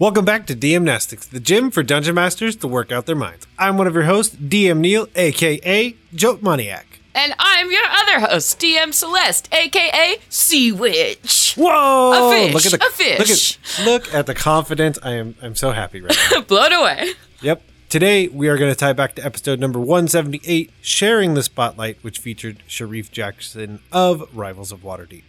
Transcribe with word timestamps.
Welcome 0.00 0.24
back 0.24 0.46
to 0.46 0.56
DM 0.56 0.84
Nastics, 0.84 1.26
the 1.26 1.38
gym 1.40 1.70
for 1.70 1.82
dungeon 1.82 2.14
masters 2.14 2.56
to 2.56 2.66
work 2.66 2.90
out 2.90 3.04
their 3.04 3.14
minds. 3.14 3.46
I'm 3.58 3.76
one 3.76 3.86
of 3.86 3.92
your 3.92 4.04
hosts, 4.04 4.34
DM 4.34 4.78
Neil, 4.78 5.06
aka 5.14 5.94
Joke 6.14 6.42
Maniac. 6.42 7.00
And 7.14 7.34
I'm 7.38 7.70
your 7.70 7.84
other 7.84 8.20
host, 8.20 8.58
DM 8.58 8.94
Celeste, 8.94 9.52
aka 9.52 10.16
Sea 10.30 10.72
Witch. 10.72 11.52
Whoa! 11.54 12.30
A 12.32 12.50
fish, 12.50 12.54
Look 12.54 12.64
at 12.64 12.80
the 12.80 12.86
a 12.86 12.90
fish. 12.90 13.58
Look 13.78 13.78
at, 13.78 13.86
look 13.86 14.14
at 14.14 14.24
the 14.24 14.34
confidence. 14.34 14.98
I 15.02 15.10
am 15.16 15.34
I'm 15.42 15.54
so 15.54 15.72
happy 15.72 16.00
right 16.00 16.16
now. 16.32 16.40
Blown 16.48 16.72
away. 16.72 17.10
yep. 17.42 17.62
Today 17.90 18.28
we 18.28 18.48
are 18.48 18.56
going 18.56 18.72
to 18.72 18.78
tie 18.78 18.94
back 18.94 19.16
to 19.16 19.22
episode 19.22 19.60
number 19.60 19.78
178, 19.78 20.70
sharing 20.80 21.34
the 21.34 21.42
spotlight, 21.42 22.02
which 22.02 22.20
featured 22.20 22.62
Shareef 22.66 23.10
Jackson 23.10 23.80
of 23.92 24.34
Rivals 24.34 24.72
of 24.72 24.80
Waterdeep. 24.80 25.24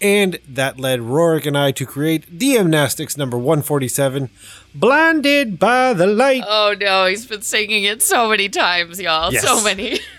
And 0.00 0.38
that 0.48 0.78
led 0.80 1.00
Rorik 1.00 1.44
and 1.46 1.56
I 1.58 1.72
to 1.72 1.84
create 1.84 2.38
DM 2.38 2.68
Nastics 2.68 3.16
number 3.18 3.36
147, 3.36 4.30
Blinded 4.74 5.58
by 5.58 5.92
the 5.92 6.06
Light. 6.06 6.42
Oh 6.46 6.74
no, 6.78 7.06
he's 7.06 7.26
been 7.26 7.42
singing 7.42 7.84
it 7.84 8.02
so 8.02 8.28
many 8.30 8.48
times, 8.48 8.98
y'all. 9.00 9.32
Yes. 9.32 9.42
So 9.42 9.62
many. 9.62 10.00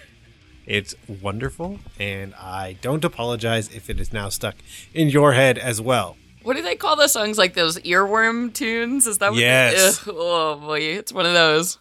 It's 0.67 0.93
wonderful, 1.21 1.79
and 1.99 2.33
I 2.35 2.77
don't 2.81 3.03
apologize 3.03 3.67
if 3.75 3.89
it 3.89 3.99
is 3.99 4.13
now 4.13 4.29
stuck 4.29 4.55
in 4.93 5.09
your 5.09 5.33
head 5.33 5.57
as 5.57 5.81
well. 5.81 6.15
What 6.43 6.55
do 6.55 6.61
they 6.61 6.75
call 6.75 6.95
those 6.95 7.11
songs? 7.11 7.37
Like 7.37 7.55
those 7.55 7.77
earworm 7.79 8.53
tunes? 8.53 9.05
Is 9.07 9.17
that 9.17 9.31
what 9.31 9.39
Yes. 9.41 10.07
Ugh, 10.07 10.13
oh 10.17 10.55
boy, 10.57 10.79
it's 10.79 11.11
one 11.11 11.25
of 11.25 11.33
those. 11.33 11.79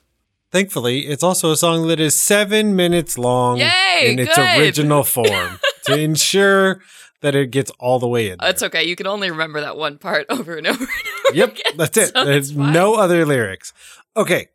Thankfully, 0.51 1.01
it's 1.07 1.23
also 1.23 1.53
a 1.53 1.57
song 1.57 1.87
that 1.89 2.01
is 2.01 2.17
seven 2.17 2.75
minutes 2.75 3.17
long 3.17 3.59
Yay, 3.59 4.13
in 4.13 4.19
its 4.19 4.35
good. 4.35 4.59
original 4.59 5.05
form 5.05 5.61
to 5.85 5.97
ensure 5.97 6.81
that 7.21 7.35
it 7.35 7.51
gets 7.51 7.71
all 7.79 7.99
the 7.99 8.09
way 8.09 8.29
in. 8.29 8.37
Oh, 8.41 8.45
there. 8.45 8.51
It's 8.51 8.63
okay. 8.63 8.85
You 8.85 8.97
can 8.97 9.07
only 9.07 9.31
remember 9.31 9.61
that 9.61 9.77
one 9.77 9.99
part 9.99 10.27
over 10.31 10.57
and 10.57 10.67
over 10.67 10.83
and 10.85 10.91
over. 11.27 11.37
yep, 11.37 11.53
again, 11.53 11.73
that's 11.77 11.97
it. 11.97 12.13
so 12.13 12.25
There's 12.25 12.57
no 12.57 12.95
other 12.95 13.25
lyrics. 13.27 13.73
Okay, 14.17 14.49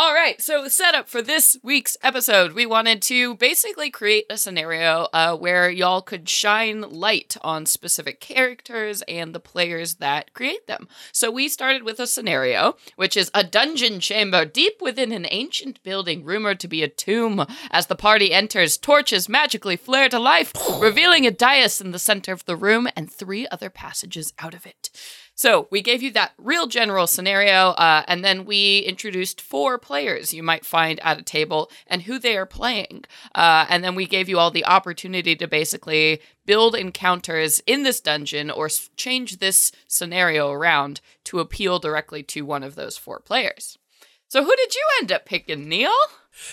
All 0.00 0.14
right, 0.14 0.40
so 0.40 0.62
the 0.62 0.70
setup 0.70 1.08
for 1.08 1.22
this 1.22 1.58
week's 1.64 1.96
episode, 2.04 2.52
we 2.52 2.66
wanted 2.66 3.02
to 3.02 3.34
basically 3.34 3.90
create 3.90 4.26
a 4.30 4.38
scenario 4.38 5.08
uh, 5.12 5.36
where 5.36 5.68
y'all 5.68 6.02
could 6.02 6.28
shine 6.28 6.82
light 6.82 7.36
on 7.40 7.66
specific 7.66 8.20
characters 8.20 9.02
and 9.08 9.34
the 9.34 9.40
players 9.40 9.96
that 9.96 10.32
create 10.34 10.68
them. 10.68 10.86
So 11.10 11.32
we 11.32 11.48
started 11.48 11.82
with 11.82 11.98
a 11.98 12.06
scenario, 12.06 12.76
which 12.94 13.16
is 13.16 13.28
a 13.34 13.42
dungeon 13.42 13.98
chamber 13.98 14.44
deep 14.44 14.74
within 14.80 15.10
an 15.10 15.26
ancient 15.32 15.82
building 15.82 16.22
rumored 16.22 16.60
to 16.60 16.68
be 16.68 16.84
a 16.84 16.88
tomb. 16.88 17.44
As 17.72 17.88
the 17.88 17.96
party 17.96 18.32
enters, 18.32 18.78
torches 18.78 19.28
magically 19.28 19.74
flare 19.74 20.08
to 20.10 20.20
life, 20.20 20.52
revealing 20.78 21.26
a 21.26 21.32
dais 21.32 21.80
in 21.80 21.90
the 21.90 21.98
center 21.98 22.30
of 22.30 22.44
the 22.44 22.54
room 22.54 22.86
and 22.94 23.10
three 23.10 23.48
other 23.48 23.68
passages 23.68 24.32
out 24.38 24.54
of 24.54 24.64
it. 24.64 24.90
So 25.38 25.68
we 25.70 25.82
gave 25.82 26.02
you 26.02 26.10
that 26.14 26.32
real 26.36 26.66
general 26.66 27.06
scenario, 27.06 27.68
uh, 27.68 28.02
and 28.08 28.24
then 28.24 28.44
we 28.44 28.80
introduced 28.80 29.40
four 29.40 29.78
players 29.78 30.34
you 30.34 30.42
might 30.42 30.64
find 30.64 30.98
at 30.98 31.20
a 31.20 31.22
table 31.22 31.70
and 31.86 32.02
who 32.02 32.18
they 32.18 32.36
are 32.36 32.44
playing. 32.44 33.04
Uh, 33.36 33.64
and 33.68 33.84
then 33.84 33.94
we 33.94 34.08
gave 34.08 34.28
you 34.28 34.36
all 34.36 34.50
the 34.50 34.66
opportunity 34.66 35.36
to 35.36 35.46
basically 35.46 36.20
build 36.44 36.74
encounters 36.74 37.60
in 37.66 37.84
this 37.84 38.00
dungeon 38.00 38.50
or 38.50 38.66
s- 38.66 38.90
change 38.96 39.38
this 39.38 39.70
scenario 39.86 40.50
around 40.50 41.00
to 41.22 41.38
appeal 41.38 41.78
directly 41.78 42.24
to 42.24 42.42
one 42.42 42.64
of 42.64 42.74
those 42.74 42.98
four 42.98 43.20
players. 43.20 43.78
So 44.26 44.42
who 44.42 44.56
did 44.56 44.74
you 44.74 44.84
end 44.98 45.12
up 45.12 45.24
picking, 45.24 45.68
Neil? 45.68 45.94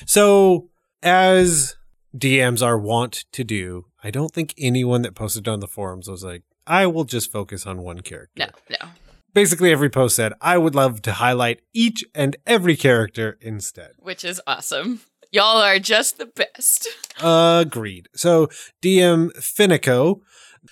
so 0.05 0.69
as 1.01 1.75
DMs 2.15 2.63
are 2.63 2.77
wont 2.77 3.25
to 3.31 3.43
do, 3.43 3.85
I 4.03 4.11
don't 4.11 4.31
think 4.31 4.53
anyone 4.59 5.01
that 5.01 5.15
posted 5.15 5.47
on 5.47 5.59
the 5.59 5.67
forums 5.67 6.07
was 6.07 6.23
like, 6.23 6.43
I 6.67 6.87
will 6.87 7.03
just 7.03 7.31
focus 7.31 7.65
on 7.65 7.81
one 7.81 8.01
character. 8.01 8.47
No, 8.69 8.77
no. 8.81 8.89
Basically, 9.33 9.71
every 9.71 9.89
post 9.89 10.15
said, 10.15 10.33
I 10.39 10.57
would 10.57 10.75
love 10.75 11.01
to 11.03 11.13
highlight 11.13 11.61
each 11.73 12.05
and 12.15 12.37
every 12.47 12.77
character 12.77 13.37
instead. 13.41 13.91
Which 13.99 14.23
is 14.23 14.41
awesome. 14.47 15.01
Y'all 15.31 15.57
are 15.57 15.79
just 15.79 16.17
the 16.17 16.27
best. 16.27 16.87
Agreed. 17.21 18.07
So 18.15 18.47
DM 18.81 19.33
Finico, 19.37 20.21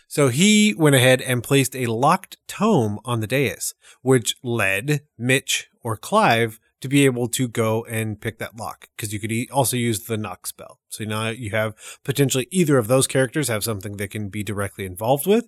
so 0.07 0.29
he 0.29 0.73
went 0.77 0.95
ahead 0.95 1.21
and 1.21 1.43
placed 1.43 1.75
a 1.75 1.87
locked 1.87 2.37
tome 2.47 2.99
on 3.03 3.19
the 3.19 3.27
dais, 3.27 3.73
which 4.01 4.35
led 4.41 5.01
Mitch 5.17 5.67
or 5.83 5.97
Clive 5.97 6.59
to 6.83 6.89
be 6.89 7.05
able 7.05 7.29
to 7.29 7.47
go 7.47 7.85
and 7.85 8.19
pick 8.19 8.39
that 8.39 8.57
lock 8.57 8.89
because 8.94 9.13
you 9.13 9.19
could 9.21 9.31
e- 9.31 9.47
also 9.49 9.77
use 9.77 10.03
the 10.03 10.17
knock 10.17 10.45
spell. 10.45 10.81
So 10.89 11.05
now 11.05 11.29
you 11.29 11.51
have 11.51 11.75
potentially 12.03 12.45
either 12.51 12.77
of 12.77 12.88
those 12.88 13.07
characters 13.07 13.47
have 13.47 13.63
something 13.63 13.95
they 13.95 14.09
can 14.09 14.27
be 14.27 14.44
directly 14.44 14.85
involved 14.85 15.25
with. 15.25 15.47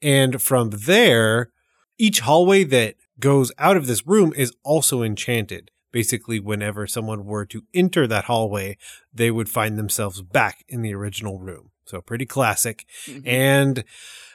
And 0.00 0.40
from 0.40 0.70
there, 0.70 1.50
each 1.98 2.20
hallway 2.20 2.64
that 2.64 2.94
goes 3.18 3.52
out 3.58 3.76
of 3.76 3.88
this 3.88 4.06
room 4.06 4.32
is 4.34 4.54
also 4.64 5.02
enchanted. 5.02 5.70
Basically, 5.92 6.40
whenever 6.40 6.86
someone 6.86 7.26
were 7.26 7.44
to 7.44 7.64
enter 7.74 8.06
that 8.06 8.24
hallway, 8.24 8.78
they 9.12 9.30
would 9.30 9.50
find 9.50 9.78
themselves 9.78 10.22
back 10.22 10.64
in 10.66 10.80
the 10.80 10.94
original 10.94 11.38
room. 11.38 11.72
So 11.84 12.00
pretty 12.00 12.24
classic. 12.24 12.86
Mm-hmm. 13.04 13.28
And 13.28 13.84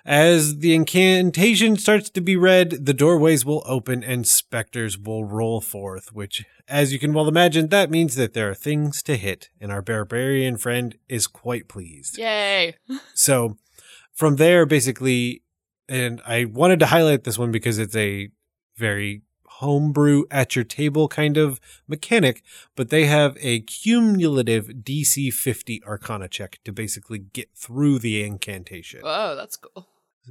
as 0.06 0.60
the 0.60 0.76
incantation 0.76 1.78
starts 1.78 2.12
to 2.12 2.22
be 2.22 2.36
read, 2.36 2.86
the 2.86 2.94
doorways 2.94 3.44
will 3.44 3.64
open 3.66 4.04
and 4.04 4.28
specters 4.28 5.00
will 5.00 5.26
roll 5.26 5.62
forth, 5.62 6.14
which, 6.14 6.46
as 6.68 6.94
you 6.94 7.00
can 7.00 7.12
well 7.12 7.28
imagine, 7.28 7.70
that 7.70 7.90
means 7.90 8.14
that 8.16 8.34
there 8.34 8.50
are 8.50 8.56
things 8.56 9.02
to 9.04 9.18
hit, 9.18 9.50
and 9.60 9.72
our 9.72 9.82
barbarian 9.82 10.58
friend 10.58 10.98
is 11.10 11.26
quite 11.26 11.68
pleased. 11.68 12.18
Yay. 12.18 12.76
So 13.16 13.58
from 14.14 14.36
there, 14.36 14.66
basically, 14.66 15.42
and 15.90 16.22
I 16.26 16.46
wanted 16.46 16.80
to 16.82 16.88
highlight 16.88 17.24
this 17.24 17.40
one 17.40 17.52
because 17.52 17.80
it's 17.80 17.96
a 17.96 18.30
very 18.78 19.24
homebrew 19.56 20.26
at 20.30 20.56
your 20.56 20.66
table 20.66 21.08
kind 21.08 21.38
of 21.38 21.60
mechanic, 21.88 22.44
but 22.76 22.90
they 22.90 23.06
have 23.06 23.38
a 23.40 23.62
cumulative 23.62 24.68
DC 24.68 25.34
50 25.34 25.84
Arcana 25.86 26.28
check 26.28 26.60
to 26.66 26.72
basically 26.72 27.20
get 27.20 27.50
through 27.56 28.00
the 28.00 28.24
incantation. 28.24 29.02
Oh, 29.04 29.36
that's 29.36 29.56
cool. 29.56 29.88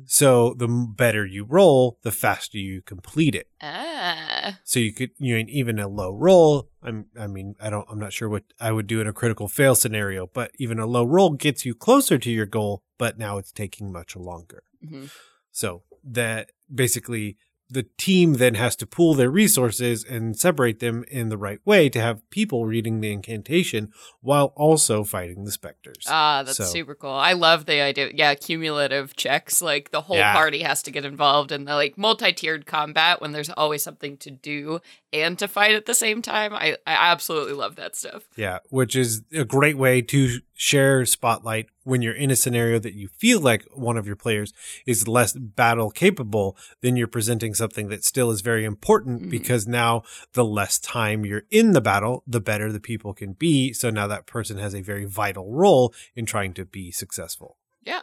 So 0.07 0.55
the 0.55 0.69
better 0.69 1.25
you 1.25 1.45
roll, 1.45 1.99
the 2.03 2.11
faster 2.11 2.59
you 2.59 2.83
complete 2.83 3.35
it. 3.35 3.49
Ah. 3.61 4.59
So 4.65 4.81
you 4.81 4.93
could, 4.93 5.11
you 5.19 5.39
know, 5.39 5.45
even 5.49 5.79
a 5.79 5.89
low 5.89 6.13
roll. 6.15 6.69
I'm, 6.83 7.07
I 7.19 7.27
mean, 7.27 7.55
I 7.61 7.71
don't, 7.71 7.87
I'm 7.91 7.99
not 7.99 8.13
sure 8.13 8.29
what 8.29 8.45
I 8.61 8.73
would 8.73 8.87
do 8.87 9.01
in 9.01 9.07
a 9.07 9.13
critical 9.13 9.49
fail 9.49 9.75
scenario, 9.75 10.27
but 10.27 10.51
even 10.59 10.79
a 10.79 10.87
low 10.87 11.05
roll 11.05 11.31
gets 11.31 11.65
you 11.65 11.75
closer 11.75 12.19
to 12.19 12.31
your 12.31 12.47
goal, 12.47 12.83
but 12.99 13.19
now 13.19 13.39
it's 13.39 13.53
taking 13.53 13.93
much 13.93 14.17
longer. 14.17 14.63
Mhm. 14.85 15.11
So 15.51 15.83
that 16.03 16.51
basically 16.73 17.37
the 17.71 17.85
team 17.97 18.35
then 18.35 18.55
has 18.55 18.77
to 18.77 18.87
pool 18.87 19.15
their 19.15 19.31
resources 19.31 20.05
and 20.05 20.37
separate 20.39 20.81
them 20.81 21.05
in 21.11 21.29
the 21.31 21.39
right 21.39 21.61
way 21.65 21.89
to 21.89 22.01
have 22.01 22.29
people 22.31 22.67
reading 22.67 23.01
the 23.01 23.11
incantation 23.11 23.91
while 24.21 24.53
also 24.55 25.03
fighting 25.03 25.45
the 25.45 25.51
specters. 25.51 26.05
Ah, 26.07 26.43
that's 26.45 26.59
So- 26.59 26.65
super 26.65 26.95
cool. 26.95 27.11
I 27.11 27.33
love 27.33 27.65
the 27.67 27.81
idea. 27.81 28.11
Yeah, 28.15 28.35
cumulative 28.35 29.17
checks. 29.17 29.63
Like 29.63 29.91
the 29.91 30.03
whole 30.03 30.17
Yeah. 30.19 30.35
party 30.35 30.63
has 30.63 30.83
to 30.85 30.91
get 30.91 31.05
involved 31.05 31.53
in 31.53 31.65
the 31.65 31.75
like 31.75 31.97
multi-tiered 31.97 32.67
combat 32.67 33.21
when 33.21 33.33
there's 33.33 33.51
always 33.51 33.83
something 33.83 34.19
to 34.19 34.31
do 34.31 34.81
and 35.13 35.39
to 35.39 35.49
fight 35.49 35.75
at 35.75 35.87
the 35.87 35.95
same 35.95 36.21
time. 36.23 36.53
I, 36.53 36.77
I 36.87 37.11
absolutely 37.13 37.55
love 37.55 37.77
that 37.77 37.97
stuff. 37.97 38.25
Yeah, 38.37 38.59
which 38.69 38.95
is 38.95 39.23
a 39.33 39.45
great 39.45 39.79
way 39.79 40.03
to 40.03 40.41
share 40.55 41.05
spotlight 41.05 41.67
when 41.83 42.01
you're 42.01 42.15
in 42.15 42.31
a 42.31 42.37
scenario 42.37 42.79
that 42.79 42.95
you 42.95 43.09
feel 43.09 43.41
like 43.41 43.65
one 43.73 43.97
of 43.97 44.07
your 44.07 44.17
players 44.17 44.53
is 44.87 45.09
less 45.09 45.33
battle 45.33 45.91
capable, 45.91 46.57
then 46.81 46.97
you're 46.97 47.07
presenting 47.07 47.55
something 47.55 47.89
that 47.89 48.05
still 48.05 48.31
is 48.31 48.41
very 48.41 48.65
important 48.65 49.23
Mhm. 49.25 49.31
because 49.31 49.67
now 49.67 50.03
the 50.33 50.45
less 50.45 50.79
time 50.79 51.25
you're 51.27 51.45
in 51.51 51.73
the 51.73 51.81
battle, 51.81 52.23
the 52.27 52.41
better 52.41 52.71
the 52.71 52.81
people 52.81 53.13
can 53.15 53.33
be. 53.33 53.73
So 53.73 53.91
now 53.91 54.07
that 54.07 54.27
person 54.27 54.59
has 54.59 54.75
a 54.75 54.81
very 54.81 55.05
vital 55.05 55.51
role 55.51 55.93
in 56.15 56.25
trying 56.27 56.55
to 56.55 56.65
be 56.65 56.91
successful. 56.93 57.59
Yeah. 57.83 58.01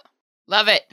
Love 0.48 0.68
it. 0.68 0.92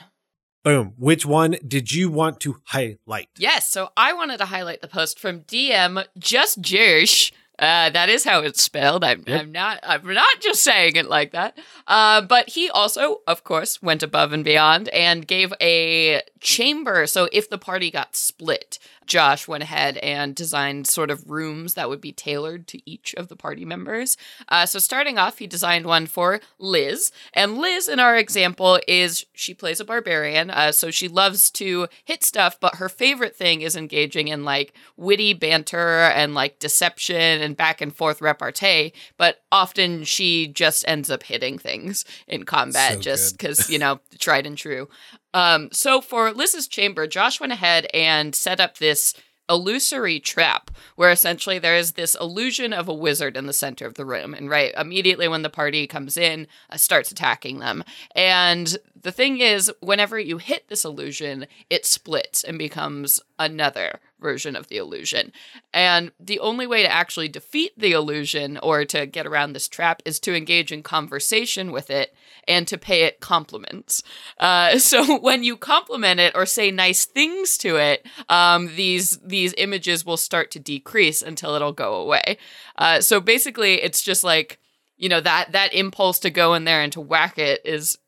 Boom. 0.65 0.95
Which 0.99 1.25
one 1.25 1.57
did 1.67 1.93
you 1.93 2.11
want 2.11 2.41
to 2.41 2.61
highlight? 2.67 3.29
Yes, 3.37 3.69
so 3.69 3.91
I 3.97 4.13
wanted 4.13 4.39
to 4.39 4.47
highlight 4.47 4.81
the 4.83 4.89
post 4.89 5.19
from 5.19 5.41
DM 5.43 6.05
Just 6.19 6.61
Jersh. 6.61 7.33
Uh, 7.59 7.91
that 7.91 8.09
is 8.09 8.25
how 8.25 8.41
it's 8.41 8.63
spelled. 8.63 9.03
I'm, 9.03 9.25
Yep. 9.27 9.41
I'm 9.41 9.53
not. 9.53 9.81
I'm 9.83 10.15
not 10.15 10.41
just 10.41 10.63
saying 10.63 10.97
it 10.97 11.09
like 11.09 11.33
that. 11.33 11.59
Uh, 11.87 12.21
but 12.21 12.51
he 12.51 12.71
also, 12.71 13.21
of 13.27 13.43
course, 13.43 13.83
went 13.83 14.03
above 14.03 14.33
and 14.33 14.45
beyond 14.45 14.89
and 14.91 15.27
gave 15.27 15.53
a 15.61 16.23
chamber. 16.41 17.07
So 17.07 17.29
if 17.33 17.51
the 17.51 17.59
party 17.59 17.91
got 17.91 18.15
split, 18.15 18.79
Josh 19.09 19.49
went 19.49 19.63
ahead 19.63 19.97
and 19.99 20.35
designed 20.35 20.87
sort 20.87 21.11
of 21.11 21.29
rooms 21.31 21.75
that 21.75 21.89
would 21.89 22.01
be 22.01 22.13
tailored 22.13 22.67
to 22.69 22.91
each 22.91 23.15
of 23.15 23.29
the 23.29 23.37
party 23.37 23.65
members. 23.65 24.17
Uh, 24.49 24.67
so 24.67 24.79
starting 24.79 25.19
off, 25.19 25.39
he 25.39 25.47
designed 25.47 25.87
one 25.87 26.07
for 26.07 26.41
Liz, 26.59 27.11
and 27.33 27.59
Liz, 27.59 27.89
in 27.89 27.99
our 27.99 28.17
example, 28.17 28.79
is 28.87 29.27
she 29.33 29.55
plays 29.55 29.81
a 29.81 29.85
barbarian. 29.85 30.51
Uh, 30.51 30.73
so 30.73 30.91
she 30.91 31.09
loves 31.09 31.51
to 31.53 31.89
hit 32.05 32.23
stuff, 32.23 32.61
but 32.61 32.77
her 32.77 32.89
favorite 32.89 33.35
thing 33.35 33.63
is 33.63 33.75
engaging 33.75 34.29
in 34.29 34.45
like 34.45 34.75
witty 34.97 35.33
banter 35.33 36.01
and 36.15 36.35
like 36.35 36.59
deception 36.59 37.41
and 37.41 37.57
back 37.57 37.81
and 37.81 37.97
forth 37.97 38.21
repartee. 38.21 38.93
But 39.17 39.43
often 39.51 40.05
she 40.05 40.47
just 40.47 40.85
ends 40.87 41.11
up 41.11 41.23
hitting 41.23 41.59
things 41.59 42.05
in 42.27 42.45
combat, 42.45 42.97
So 42.97 43.01
just 43.01 43.39
because 43.39 43.71
you 43.71 43.79
know 43.79 44.01
tried 44.19 44.47
and 44.47 44.57
true. 44.57 44.89
Um, 45.35 45.69
so 45.73 46.01
for 46.01 46.33
Liz's 46.33 46.69
chamber, 46.69 47.07
Josh 47.07 47.41
went 47.41 47.53
ahead 47.53 47.87
and 47.93 48.35
set 48.35 48.61
up 48.61 48.79
this 48.79 49.15
illusory 49.49 50.21
trap 50.21 50.71
where 50.97 51.11
essentially 51.11 51.59
there 51.59 51.77
is 51.77 51.93
this 51.93 52.15
illusion 52.21 52.73
of 52.73 52.89
a 52.89 52.95
wizard 52.95 53.37
in 53.37 53.47
the 53.47 53.53
center 53.53 53.87
of 53.87 53.95
the 53.95 54.05
room. 54.05 54.35
And 54.35 54.51
right 54.51 54.75
immediately 54.77 55.27
when 55.29 55.43
the 55.43 55.51
party 55.51 55.87
comes 55.87 56.17
in 56.17 56.47
uh, 56.71 56.77
starts 56.77 57.11
attacking 57.11 57.59
them. 57.59 57.83
And 58.15 58.77
the 59.01 59.13
thing 59.13 59.41
is 59.41 59.73
whenever 59.81 60.19
you 60.19 60.39
hit 60.39 60.69
this 60.69 60.85
illusion 60.85 61.47
it 61.71 61.87
splits 61.87 62.45
and 62.45 62.59
becomes 62.59 63.21
another 63.39 64.01
version 64.21 64.57
of 64.57 64.69
the 64.69 64.77
illusion. 64.77 65.33
And 65.73 66.13
the 66.19 66.41
only 66.41 66.67
way 66.67 66.83
to 66.83 66.93
actually 66.93 67.29
defeat 67.29 67.73
the 67.77 67.93
illusion 67.93 68.59
or 68.63 68.85
to 68.87 69.07
get 69.07 69.27
around 69.27 69.53
this 69.53 69.69
trap 69.69 70.03
is 70.05 70.19
to 70.21 70.35
engage 70.35 70.73
in 70.73 70.83
conversation 70.83 71.73
with 71.73 71.91
it 71.91 72.15
and 72.47 72.67
to 72.69 72.79
pay 72.79 73.03
it 73.03 73.21
compliments. 73.21 74.03
Uh, 74.39 74.79
so 74.79 75.19
when 75.19 75.45
you 75.45 75.57
compliment 75.57 76.21
it 76.21 76.35
or 76.35 76.47
say 76.47 76.71
nice 76.71 77.05
things 77.05 77.59
to 77.59 77.77
it 77.77 78.07
um, 78.29 78.69
these 78.77 79.19
these 79.19 79.55
images 79.59 80.05
will 80.05 80.17
start 80.17 80.51
to 80.53 80.59
decrease 80.59 81.23
until 81.23 81.55
it'll 81.55 81.73
go 81.73 81.95
away. 81.95 82.39
Uh, 82.77 83.01
so 83.01 83.21
basically, 83.21 83.83
it's 83.83 84.03
just 84.03 84.25
like 84.25 84.59
you 84.97 85.09
know 85.09 85.21
that 85.21 85.53
that 85.53 85.75
impulse 85.75 86.19
to 86.21 86.31
go 86.31 86.55
in 86.55 86.65
there 86.65 86.81
and 86.81 86.93
to 86.93 87.01
whack 87.01 87.39
it 87.39 87.61
is 87.65 87.99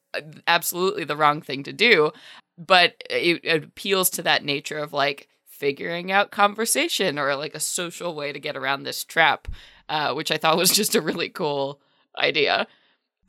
absolutely 0.47 1.05
the 1.05 1.17
wrong 1.17 1.41
thing 1.41 1.63
to 1.63 1.73
do, 1.73 2.11
but 2.59 2.95
it, 3.09 3.41
it 3.45 3.65
appeals 3.65 4.11
to 4.11 4.23
that 4.23 4.45
nature 4.45 4.79
of 4.79 4.93
like 4.93 5.29
figuring 5.61 6.11
out 6.11 6.31
conversation 6.31 7.19
or 7.19 7.37
like 7.37 7.55
a 7.55 7.61
social 7.61 8.15
way 8.15 8.33
to 8.33 8.41
get 8.41 8.57
around 8.57 8.83
this 8.83 9.05
trap, 9.05 9.47
uh, 9.91 10.15
which 10.15 10.31
I 10.33 10.39
thought 10.39 10.57
was 10.57 10.71
just 10.75 10.95
a 10.95 11.03
really 11.03 11.29
cool 11.29 11.81
idea. 12.19 12.67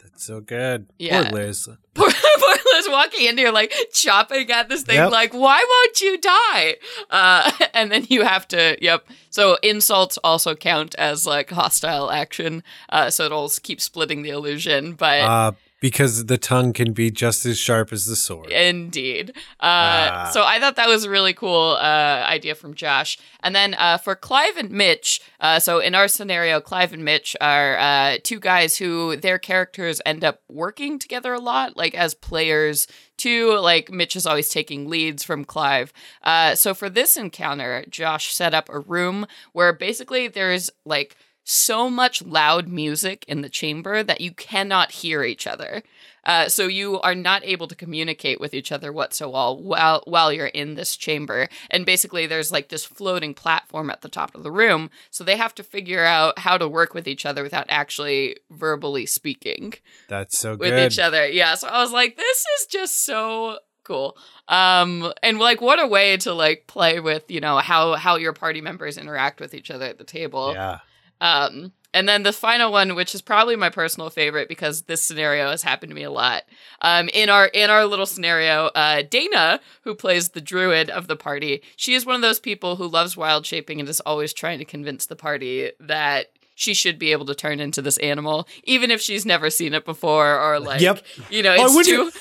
That's 0.02 0.24
so 0.24 0.40
good. 0.40 0.88
Yeah. 0.98 1.30
Poor 1.30 1.40
Liz. 1.40 1.68
Poor, 1.94 2.10
poor 2.10 2.56
Liz 2.74 2.88
walking 2.90 3.28
in 3.28 3.38
here 3.38 3.52
like 3.52 3.74
chopping 3.92 4.50
at 4.50 4.70
this 4.70 4.82
thing, 4.84 4.96
Yep. 4.96 5.12
like, 5.12 5.34
why 5.34 5.64
won't 5.70 6.00
you 6.02 6.18
die? 6.18 6.78
Uh, 7.10 7.52
and 7.74 7.92
then 7.92 8.06
you 8.10 8.24
have 8.24 8.48
to, 8.48 8.78
yep. 8.82 9.06
So 9.30 9.58
insults 9.62 10.18
also 10.24 10.56
count 10.56 10.96
as 10.96 11.28
like 11.28 11.50
hostile 11.52 12.10
action. 12.10 12.64
Uh, 12.90 13.10
so 13.10 13.26
it'll 13.26 13.50
keep 13.62 13.82
splitting 13.82 14.22
the 14.24 14.30
illusion, 14.30 14.94
but. 14.94 15.56
Because 15.82 16.28
the 16.28 16.38
tongue 16.38 16.72
can 16.72 16.94
be 16.94 17.12
just 17.12 17.46
as 17.46 17.58
sharp 17.58 17.92
as 17.92 18.06
the 18.06 18.16
sword. 18.16 18.50
Indeed. 18.52 19.32
Uh, 19.60 20.10
Ah. 20.12 20.30
So 20.32 20.44
I 20.44 20.60
thought 20.60 20.76
that 20.76 20.88
was 20.88 21.04
a 21.04 21.10
really 21.10 21.34
cool 21.34 21.76
uh, 21.80 22.24
idea 22.28 22.56
from 22.56 22.74
Josh. 22.74 23.18
And 23.42 23.56
then 23.56 23.74
uh, 23.74 23.98
for 23.98 24.16
Clive 24.16 24.56
and 24.58 24.70
Mitch, 24.72 25.20
uh, 25.40 25.60
so 25.60 25.80
in 25.80 25.96
our 25.96 26.08
scenario, 26.08 26.62
Clive 26.62 26.94
and 26.94 27.04
Mitch 27.04 27.36
are 27.42 27.78
uh, 27.78 28.18
two 28.24 28.40
guys 28.40 28.78
who 28.78 29.16
their 29.16 29.40
characters 29.40 30.02
end 30.06 30.24
up 30.24 30.42
working 30.48 31.00
together 31.00 31.34
a 31.34 31.40
lot, 31.40 31.76
like 31.76 31.96
as 31.96 32.14
players 32.14 32.88
too. 33.18 33.58
Like 33.58 33.92
Mitch 33.92 34.16
is 34.16 34.26
always 34.26 34.50
taking 34.50 34.88
leads 34.90 35.24
from 35.24 35.46
Clive. 35.46 35.92
Uh, 36.24 36.56
so 36.56 36.74
for 36.74 36.90
this 36.90 37.18
encounter, 37.18 37.84
Josh 37.90 38.34
set 38.34 38.54
up 38.54 38.70
a 38.70 38.80
room 38.80 39.26
where 39.54 39.74
basically 39.74 40.28
there's 40.28 40.70
like 40.86 41.16
so 41.44 41.90
much 41.90 42.22
loud 42.22 42.68
music 42.68 43.26
in 43.28 43.42
the 43.42 43.50
chamber 43.50 44.04
that 44.04 44.22
you 44.22 44.32
cannot 44.32 44.92
hear 44.92 45.24
each 45.24 45.48
other. 45.48 45.84
Uh, 46.24 46.48
so 46.48 46.68
you 46.68 47.00
are 47.02 47.16
not 47.16 47.44
able 47.44 47.68
to 47.68 47.76
communicate 47.76 48.40
with 48.40 48.54
each 48.54 48.72
other 48.72 48.92
whatsoever 48.92 49.56
while 49.60 50.04
while 50.06 50.32
you're 50.32 50.46
in 50.48 50.76
this 50.76 50.96
chamber. 50.96 51.50
And 51.70 51.86
basically, 51.86 52.28
there's 52.28 52.52
like 52.52 52.70
this 52.70 52.86
floating 52.86 53.34
platform 53.34 53.90
at 53.90 54.02
the 54.02 54.10
top 54.10 54.36
of 54.36 54.44
the 54.44 54.52
room. 54.52 54.90
So 55.10 55.24
they 55.24 55.38
have 55.38 55.56
to 55.56 55.64
figure 55.64 56.06
out 56.06 56.40
how 56.40 56.58
to 56.58 56.68
work 56.68 56.94
with 56.94 57.08
each 57.08 57.26
other 57.26 57.44
without 57.44 57.66
actually 57.70 58.38
verbally 58.52 59.06
speaking 59.06 59.74
That's 60.10 60.38
so 60.38 60.56
good 60.56 60.60
with 60.60 60.72
good. 60.72 60.92
each 60.92 61.00
other. 61.00 61.28
Yeah. 61.28 61.56
So 61.56 61.68
I 61.68 61.82
was 61.82 61.92
like, 61.92 62.18
this 62.18 62.46
is 62.60 62.68
just 62.68 63.04
so 63.04 63.58
cool. 63.84 64.16
Um, 64.48 65.12
and 65.24 65.40
like, 65.40 65.60
what 65.60 65.80
a 65.80 65.88
way 65.88 66.18
to 66.18 66.34
like 66.34 66.68
play 66.68 67.00
with, 67.00 67.32
you 67.32 67.40
know, 67.40 67.58
how 67.58 67.96
how 67.96 68.18
your 68.18 68.34
party 68.34 68.62
members 68.62 68.98
interact 68.98 69.40
with 69.40 69.56
each 69.56 69.72
other 69.72 69.86
at 69.86 69.98
the 69.98 70.04
table. 70.04 70.54
Yeah. 70.54 70.80
Um, 71.22 71.72
and 71.94 72.08
then 72.08 72.24
the 72.24 72.32
final 72.34 72.72
one, 72.72 72.96
which 72.96 73.14
is 73.14 73.22
probably 73.22 73.56
my 73.58 73.70
personal 73.70 74.10
favorite 74.10 74.48
because 74.48 74.84
this 74.84 75.04
scenario 75.04 75.50
has 75.50 75.62
happened 75.62 75.90
to 75.90 75.96
me 75.96 76.04
a 76.04 76.12
lot. 76.12 76.44
Um, 76.82 77.10
in 77.14 77.30
our 77.30 77.48
in 77.48 77.70
our 77.70 77.86
little 77.86 78.06
scenario, 78.06 78.68
uh, 78.68 79.02
Dana, 79.10 79.60
who 79.84 79.94
plays 79.94 80.30
the 80.30 80.40
druid 80.42 80.90
of 80.90 81.08
the 81.08 81.18
party, 81.18 81.62
she 81.76 81.94
is 81.94 82.06
one 82.06 82.16
of 82.16 82.22
those 82.22 82.40
people 82.40 82.78
who 82.78 82.88
loves 82.88 83.18
wild 83.18 83.46
shaping 83.46 83.80
and 83.80 83.90
is 83.90 84.00
always 84.02 84.34
trying 84.34 84.60
to 84.60 84.66
convince 84.66 85.06
the 85.06 85.16
party 85.18 85.72
that 85.82 86.28
she 86.56 86.74
should 86.74 86.98
be 87.00 87.12
able 87.12 87.26
to 87.26 87.36
turn 87.36 87.60
into 87.60 87.82
this 87.82 87.98
animal, 87.98 88.48
even 88.64 88.90
if 88.92 89.02
she's 89.02 89.26
never 89.26 89.50
seen 89.50 89.74
it 89.74 89.84
before 89.84 90.40
or 90.40 90.60
like, 90.60 90.80
Yep. 90.82 91.04
you 91.30 91.42
know, 91.44 91.56
Oh, 91.58 91.66
it's 91.66 91.76
went 91.76 91.88
too. 91.88 92.12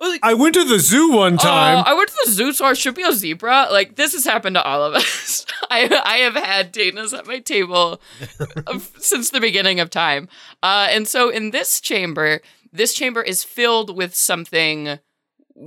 To- 0.00 0.18
I 0.22 0.34
went 0.34 0.54
to 0.54 0.64
the 0.64 0.78
zoo 0.78 1.12
one 1.12 1.36
time. 1.36 1.78
Oh, 1.78 1.82
I 1.90 1.94
went 1.94 2.08
to 2.08 2.16
the 2.24 2.30
zoo, 2.32 2.52
so 2.52 2.64
I 2.64 2.72
should 2.74 2.94
be 2.94 3.02
a 3.02 3.12
zebra. 3.12 3.68
Like 3.70 3.96
this 3.96 4.12
has 4.12 4.24
happened 4.24 4.54
to 4.56 4.62
all 4.62 4.82
of 4.82 4.94
us. 4.94 5.46
I 5.70 6.00
I 6.04 6.16
have 6.18 6.34
had 6.34 6.72
Dana's 6.72 7.12
at 7.14 7.26
my 7.26 7.38
table 7.38 8.00
since 8.98 9.30
the 9.30 9.40
beginning 9.40 9.80
of 9.80 9.90
time, 9.90 10.28
uh, 10.62 10.88
and 10.90 11.06
so 11.06 11.28
in 11.28 11.50
this 11.50 11.80
chamber, 11.80 12.40
this 12.72 12.94
chamber 12.94 13.22
is 13.22 13.44
filled 13.44 13.96
with 13.96 14.14
something 14.14 14.98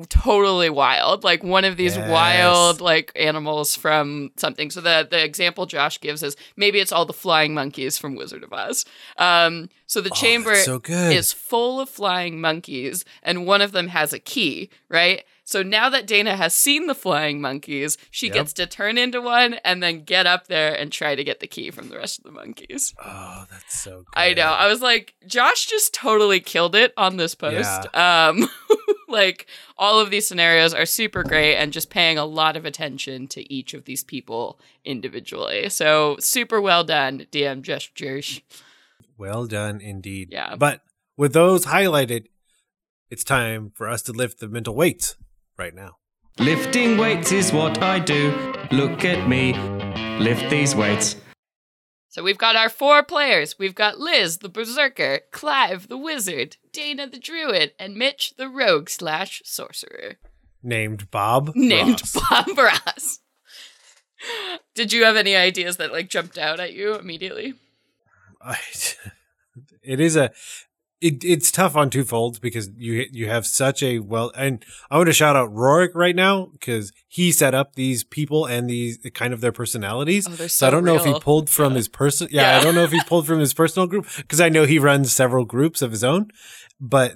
totally 0.10 0.70
wild, 0.70 1.24
like 1.24 1.44
one 1.44 1.66
of 1.66 1.78
these 1.78 1.98
Yes. 1.98 2.08
wild 2.10 2.82
like 2.82 3.12
animals 3.16 3.76
from 3.76 4.32
something. 4.38 4.72
So 4.72 4.82
the 4.82 5.08
the 5.10 5.24
example 5.24 5.66
Josh 5.66 6.00
gives 6.02 6.24
is 6.24 6.36
maybe 6.56 6.80
it's 6.80 6.92
all 6.92 7.06
the 7.06 7.14
flying 7.14 7.54
monkeys 7.54 7.98
from 7.98 8.16
Wizard 8.16 8.44
of 8.44 8.52
Oz. 8.54 8.86
Um, 9.18 9.70
so 9.88 10.02
the 10.02 10.10
Oh, 10.12 10.16
chamber 10.16 10.56
so 10.56 10.80
good. 10.80 11.14
is 11.14 11.32
full 11.32 11.80
of 11.80 11.90
flying 11.90 12.42
monkeys, 12.42 13.06
and 13.22 13.46
one 13.46 13.62
of 13.62 13.72
them 13.72 13.90
has 13.90 14.14
a 14.14 14.20
key, 14.20 14.70
right? 14.90 15.24
So 15.46 15.62
now 15.62 15.90
that 15.90 16.08
Dana 16.08 16.38
has 16.38 16.54
seen 16.54 16.88
the 16.88 16.96
flying 16.96 17.42
monkeys, 17.42 17.98
she 18.10 18.28
Yep. 18.28 18.34
gets 18.34 18.54
to 18.54 18.66
turn 18.66 18.98
into 18.98 19.20
one 19.22 19.56
and 19.66 19.84
then 19.84 20.04
get 20.06 20.26
up 20.26 20.48
there 20.48 20.74
and 20.74 20.90
try 20.90 21.16
to 21.16 21.24
get 21.24 21.42
the 21.42 21.48
key 21.48 21.70
from 21.70 21.90
the 21.90 21.98
rest 21.98 22.18
of 22.20 22.24
the 22.24 22.32
monkeys. 22.32 22.94
oh, 23.04 23.44
that's 23.52 23.78
so 23.78 23.98
good. 23.98 24.06
I 24.16 24.34
know. 24.34 24.48
I 24.54 24.68
was 24.68 24.82
like, 24.82 25.14
Josh 25.28 25.66
just 25.66 25.94
totally 25.94 26.40
killed 26.40 26.76
it 26.76 26.94
on 26.96 27.18
this 27.18 27.36
post. 27.36 27.94
Um, 27.94 28.48
like 29.14 29.48
all 29.78 30.00
of 30.00 30.10
these 30.10 30.28
scenarios 30.28 30.74
are 30.74 30.86
super 30.86 31.24
great 31.24 31.56
and 31.56 31.72
just 31.72 31.90
paying 31.90 32.18
a 32.18 32.26
lot 32.26 32.58
of 32.58 32.66
attention 32.66 33.28
to 33.30 33.54
each 33.54 33.74
of 33.74 33.86
these 33.86 34.04
people 34.04 34.60
individually. 34.84 35.70
So 35.70 36.18
super 36.20 36.60
well 36.60 36.84
done, 36.84 37.28
DM 37.32 37.62
gestures. 37.62 38.42
Well 39.18 39.46
done 39.46 39.80
indeed. 39.80 40.30
Yeah. 40.32 40.56
But 40.58 40.82
with 41.16 41.34
those 41.34 41.68
highlighted, 41.68 42.26
it's 43.10 43.24
time 43.24 43.72
for 43.74 43.88
us 43.88 44.02
to 44.04 44.12
lift 44.12 44.40
the 44.40 44.50
mental 44.50 44.76
weights 44.76 45.16
right 45.58 45.74
now. 45.74 45.98
Lifting 46.40 46.98
weights 46.98 47.32
is 47.32 47.54
what 47.54 47.82
I 47.84 48.00
do. 48.00 48.32
Look 48.72 49.06
at 49.06 49.30
me. 49.30 49.54
Lift 50.18 50.50
these 50.50 50.76
weights. 50.76 51.16
So 52.14 52.22
we've 52.22 52.38
got 52.38 52.56
our 52.56 52.70
four 52.70 53.02
players. 53.02 53.58
We've 53.58 53.74
got 53.74 53.98
Liz, 53.98 54.38
the 54.38 54.48
berserker, 54.48 55.22
Clive, 55.32 55.88
the 55.88 55.98
wizard, 55.98 56.58
Dana, 56.72 57.08
the 57.08 57.18
druid, 57.18 57.72
and 57.80 57.96
Mitch, 57.96 58.36
the 58.38 58.48
rogue 58.48 58.88
slash 58.88 59.42
sorcerer, 59.44 60.18
Named 60.62 61.10
Bob. 61.10 61.54
named 61.56 62.04
Ross. 62.04 62.30
Bob 62.30 62.56
Ross. 62.56 63.20
Did 64.76 64.94
you 64.94 65.06
have 65.06 65.16
any 65.16 65.36
ideas 65.36 65.78
that 65.78 65.92
like 65.92 66.08
jumped 66.08 66.38
out 66.38 66.60
at 66.60 66.74
you 66.74 66.94
immediately? 66.94 67.56
I- 68.40 68.60
it 69.82 70.00
is 70.00 70.16
a 70.16 70.32
it, 71.04 71.24
it's 71.24 71.52
tough 71.52 71.76
on 71.76 71.90
two 71.90 72.04
folds 72.04 72.40
because 72.40 72.70
you 72.78 73.06
you 73.12 73.28
have 73.28 73.46
such 73.46 73.84
a 73.84 74.00
well 74.00 74.32
and 74.36 74.64
I 74.90 74.98
want 74.98 75.08
to 75.08 75.14
shout 75.14 75.36
out 75.36 75.54
Rorik 75.54 75.90
right 75.94 76.16
now 76.16 76.46
because 76.54 76.94
he 77.08 77.32
set 77.32 77.54
up 77.54 77.76
these 77.76 78.04
people 78.04 78.46
and 78.46 78.70
these 78.70 78.98
kind 79.14 79.34
of 79.34 79.42
their 79.42 79.52
personalities. 79.52 80.26
Oh, 80.28 80.32
they're 80.32 80.48
so 80.50 80.68
I 80.68 80.70
so 80.70 80.72
don't 80.72 80.86
know 80.86 80.96
if 80.96 81.04
he 81.06 81.20
pulled 81.20 81.50
from 81.50 81.76
his 81.76 81.88
person. 81.90 82.28
Yeah, 82.32 82.42
Yeah. 82.54 82.60
I 82.60 82.64
don't 82.64 82.76
know 82.76 82.84
if 82.84 82.92
he 82.92 83.02
pulled 83.06 83.28
from 83.28 83.40
his 83.40 83.54
personal 83.54 83.86
group 83.88 84.08
because 84.18 84.40
I 84.40 84.50
know 84.50 84.66
he 84.66 84.80
runs 84.80 85.12
several 85.12 85.46
groups 85.46 85.82
of 85.82 85.92
his 85.92 86.04
own, 86.04 86.30
but 86.80 87.16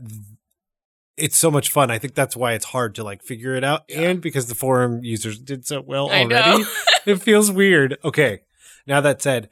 it's 1.15 1.37
so 1.37 1.49
much 1.49 1.71
fun. 1.71 1.89
I 1.89 1.97
think 1.97 2.13
that's 2.13 2.35
why 2.35 2.53
it's 2.53 2.65
hard 2.65 2.93
to 2.95 3.03
like 3.03 3.23
figure 3.23 3.55
it 3.55 3.63
out, 3.63 3.83
Yeah. 3.87 4.01
and 4.09 4.21
because 4.21 4.47
the 4.47 4.55
forum 4.55 5.03
users 5.03 5.39
did 5.39 5.65
so 5.65 5.81
well 5.81 6.09
I 6.11 6.23
already, 6.25 6.63
it 7.05 7.21
feels 7.21 7.49
weird. 7.51 7.97
Okay, 8.03 8.41
now 8.85 9.01
that 9.01 9.21
said, 9.21 9.49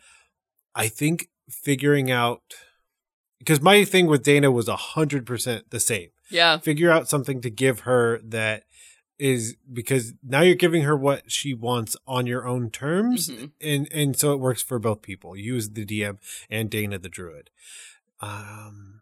I 0.76 0.88
think 0.90 1.30
figuring 1.50 2.12
out 2.12 2.42
because 3.40 3.62
my 3.62 3.84
thing 3.84 4.08
with 4.08 4.24
Dana 4.24 4.52
was 4.52 4.68
a 4.68 4.76
hundred 4.76 5.26
percent 5.26 5.70
the 5.70 5.80
same. 5.80 6.10
yeah. 6.30 6.58
Figure 6.58 6.90
out 6.92 7.08
something 7.10 7.42
to 7.42 7.50
give 7.50 7.82
her 7.82 8.20
that 8.24 8.64
is 9.18 9.56
because 9.72 10.14
now 10.22 10.42
you're 10.42 10.56
giving 10.56 10.82
her 10.84 10.96
what 10.98 11.32
she 11.32 11.54
wants 11.54 11.96
on 12.06 12.26
your 12.28 12.46
own 12.46 12.70
terms, 12.70 13.30
Mhm. 13.30 13.52
and 13.62 13.88
and 13.92 14.18
so 14.18 14.34
it 14.34 14.40
works 14.40 14.62
for 14.62 14.78
both 14.80 15.02
people. 15.02 15.38
You 15.38 15.56
as 15.56 15.70
the 15.72 15.86
DM 15.86 16.18
and 16.50 16.70
Dana 16.70 16.98
the 17.00 17.08
druid. 17.10 17.50
Um, 18.20 19.02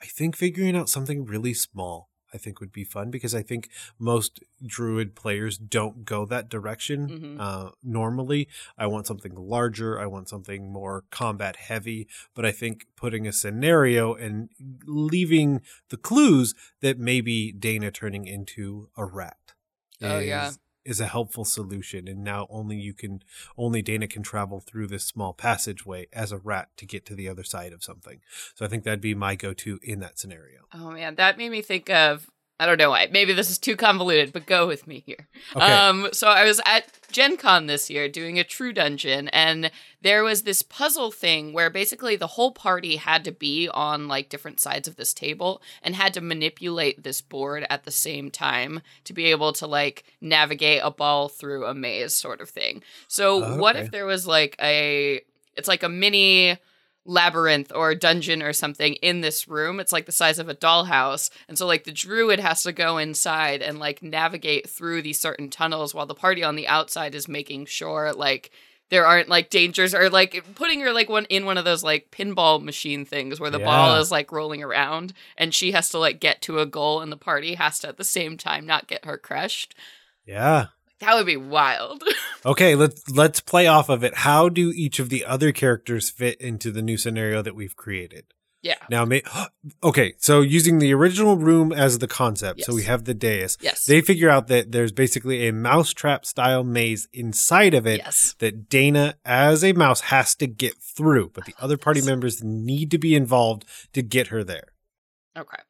I 0.00 0.06
think 0.06 0.36
figuring 0.36 0.76
out 0.76 0.88
something 0.88 1.24
really 1.24 1.54
small. 1.54 2.10
I 2.34 2.38
think 2.38 2.60
would 2.60 2.72
be 2.72 2.84
fun 2.84 3.10
because 3.10 3.34
I 3.34 3.42
think 3.42 3.68
most 3.98 4.40
druid 4.64 5.14
players 5.14 5.56
don't 5.58 6.04
go 6.04 6.24
that 6.26 6.48
direction 6.48 7.08
Mhm. 7.08 7.40
uh, 7.40 7.70
normally. 7.82 8.48
I 8.76 8.86
want 8.88 9.06
something 9.06 9.34
larger. 9.34 9.98
I 10.00 10.06
want 10.06 10.28
something 10.28 10.70
more 10.72 11.04
combat 11.10 11.56
heavy. 11.56 12.08
But 12.34 12.44
I 12.44 12.52
think 12.52 12.86
putting 12.96 13.26
a 13.26 13.32
scenario 13.32 14.14
and 14.14 14.48
leaving 14.86 15.62
the 15.88 15.96
clues 15.96 16.54
that 16.80 16.98
maybe 16.98 17.52
Dana 17.52 17.90
turning 17.90 18.26
into 18.26 18.88
a 18.96 19.04
rat 19.04 19.38
Oh, 20.02 20.18
yeah. 20.18 20.50
Is 20.86 21.00
a 21.00 21.06
helpful 21.06 21.44
solution 21.44 22.08
and 22.08 22.22
now 22.22 22.46
only 22.48 22.76
you 22.76 22.94
can 22.94 23.22
only 23.58 23.82
Dana 23.82 24.06
can 24.06 24.22
travel 24.22 24.60
through 24.60 24.86
this 24.86 25.04
small 25.04 25.32
passageway 25.32 26.06
as 26.12 26.32
a 26.32 26.38
rat 26.38 26.68
to 26.76 26.86
get 26.86 27.04
to 27.06 27.14
the 27.14 27.28
other 27.28 27.44
side 27.44 27.72
of 27.72 27.82
something. 27.82 28.20
So 28.54 28.64
I 28.64 28.68
think 28.68 28.84
that'd 28.84 29.00
be 29.00 29.14
my 29.14 29.34
go-to 29.34 29.78
in 29.82 30.00
that 30.00 30.18
scenario. 30.18 30.60
Oh 30.72 30.90
man, 30.90 31.16
that 31.16 31.38
made 31.38 31.50
me 31.50 31.62
think 31.62 31.90
of 31.90 32.30
I 32.58 32.64
don't 32.64 32.78
know 32.78 32.90
why. 32.90 33.08
Maybe 33.10 33.34
this 33.34 33.50
is 33.50 33.58
too 33.58 33.76
convoluted, 33.76 34.32
but 34.32 34.46
go 34.46 34.66
with 34.66 34.86
me 34.86 35.02
here. 35.04 35.28
Okay. 35.54 35.64
Um, 35.64 36.08
so 36.12 36.28
I 36.28 36.44
was 36.44 36.58
at 36.64 36.86
Gen 37.12 37.36
Con 37.36 37.66
this 37.66 37.90
year 37.90 38.08
doing 38.08 38.38
a 38.38 38.44
true 38.44 38.72
dungeon, 38.72 39.28
and 39.28 39.70
there 40.00 40.24
was 40.24 40.42
this 40.42 40.62
puzzle 40.62 41.10
thing 41.10 41.52
where 41.52 41.68
basically 41.68 42.16
the 42.16 42.26
whole 42.28 42.52
party 42.52 42.96
had 42.96 43.24
to 43.24 43.32
be 43.32 43.68
on 43.68 44.08
like 44.08 44.30
different 44.30 44.58
sides 44.58 44.88
of 44.88 44.96
this 44.96 45.12
table 45.12 45.60
and 45.82 45.94
had 45.94 46.14
to 46.14 46.22
manipulate 46.22 47.02
this 47.02 47.20
board 47.20 47.66
at 47.68 47.84
the 47.84 47.90
same 47.90 48.30
time 48.30 48.80
to 49.04 49.12
be 49.12 49.26
able 49.26 49.52
to 49.52 49.66
like 49.66 50.04
navigate 50.22 50.80
a 50.82 50.90
ball 50.90 51.28
through 51.28 51.66
a 51.66 51.74
maze 51.74 52.14
sort 52.14 52.40
of 52.40 52.48
thing. 52.48 52.82
So 53.06 53.58
what 53.58 53.76
if 53.76 53.90
there 53.90 54.06
was 54.06 54.26
like 54.26 54.56
a 54.62 55.20
it's 55.56 55.68
like 55.68 55.82
a 55.82 55.88
mini 55.88 56.58
labyrinth 57.06 57.72
or 57.74 57.94
dungeon 57.94 58.42
or 58.42 58.52
something 58.52 58.94
in 58.94 59.20
this 59.20 59.48
room. 59.48 59.80
It's 59.80 59.92
like 59.92 60.06
the 60.06 60.12
size 60.12 60.38
of 60.38 60.48
a 60.48 60.54
dollhouse. 60.54 61.30
And 61.48 61.56
so 61.56 61.66
like 61.66 61.84
the 61.84 61.92
druid 61.92 62.40
has 62.40 62.62
to 62.64 62.72
go 62.72 62.98
inside 62.98 63.62
and 63.62 63.78
like 63.78 64.02
navigate 64.02 64.68
through 64.68 65.02
these 65.02 65.20
certain 65.20 65.48
tunnels 65.48 65.94
while 65.94 66.06
the 66.06 66.14
party 66.14 66.42
on 66.42 66.56
the 66.56 66.68
outside 66.68 67.14
is 67.14 67.28
making 67.28 67.66
sure 67.66 68.12
like 68.12 68.50
there 68.88 69.06
aren't 69.06 69.28
like 69.28 69.50
dangers 69.50 69.94
or 69.94 70.08
like 70.10 70.44
putting 70.54 70.80
her 70.80 70.92
like 70.92 71.08
one 71.08 71.24
in 71.24 71.44
one 71.44 71.58
of 71.58 71.64
those 71.64 71.82
like 71.82 72.10
pinball 72.10 72.62
machine 72.62 73.04
things 73.04 73.40
where 73.40 73.50
the 73.50 73.58
ball 73.58 73.96
is 73.96 74.12
like 74.12 74.30
rolling 74.30 74.62
around 74.62 75.12
and 75.36 75.52
she 75.52 75.72
has 75.72 75.88
to 75.90 75.98
like 75.98 76.20
get 76.20 76.40
to 76.42 76.60
a 76.60 76.66
goal 76.66 77.00
and 77.00 77.10
the 77.10 77.16
party 77.16 77.54
has 77.54 77.80
to 77.80 77.88
at 77.88 77.96
the 77.96 78.04
same 78.04 78.36
time 78.36 78.64
not 78.64 78.86
get 78.86 79.04
her 79.04 79.18
crushed. 79.18 79.74
Yeah. 80.24 80.66
That 81.00 81.14
would 81.14 81.26
be 81.26 81.36
wild. 81.36 82.02
Okay, 82.44 82.76
let's 82.76 83.10
let's 83.10 83.40
play 83.40 83.66
off 83.66 83.88
of 83.88 84.04
it. 84.04 84.18
How 84.18 84.48
do 84.48 84.70
each 84.70 85.00
of 85.00 85.08
the 85.08 85.24
other 85.24 85.50
characters 85.50 86.10
fit 86.10 86.40
into 86.40 86.70
the 86.70 86.80
new 86.80 86.96
scenario 86.96 87.42
that 87.42 87.56
we've 87.56 87.74
created? 87.74 88.26
yeah. 88.66 88.74
Now, 88.90 89.04
may, 89.04 89.22
okay, 89.82 90.14
so 90.18 90.40
using 90.40 90.78
the 90.78 90.92
original 90.92 91.36
room 91.36 91.72
as 91.72 91.98
the 91.98 92.08
concept, 92.08 92.64
so 92.64 92.74
we 92.74 92.82
have 92.82 93.04
the 93.04 93.14
dais. 93.14 93.56
Yes. 93.60 93.86
They 93.86 94.00
figure 94.00 94.28
out 94.28 94.48
that 94.48 94.72
there's 94.72 94.92
basically 94.92 95.46
a 95.46 95.52
mousetrap 95.52 96.26
style 96.26 96.64
maze 96.64 97.08
inside 97.12 97.74
of 97.74 97.86
it 97.86 97.98
yes. 97.98 98.34
that 98.40 98.68
Dana, 98.68 99.14
as 99.24 99.62
a 99.62 99.72
mouse, 99.72 100.02
has 100.02 100.34
to 100.36 100.46
get 100.46 100.74
through, 100.78 101.30
but 101.32 101.44
the 101.44 101.54
oh, 101.60 101.64
other 101.64 101.76
party 101.76 102.00
this. 102.00 102.08
members 102.08 102.42
need 102.42 102.90
to 102.90 102.98
be 102.98 103.14
involved 103.14 103.64
to 103.92 104.02
get 104.02 104.28
her 104.28 104.42
there. 104.42 104.72
Okay. 105.36 105.62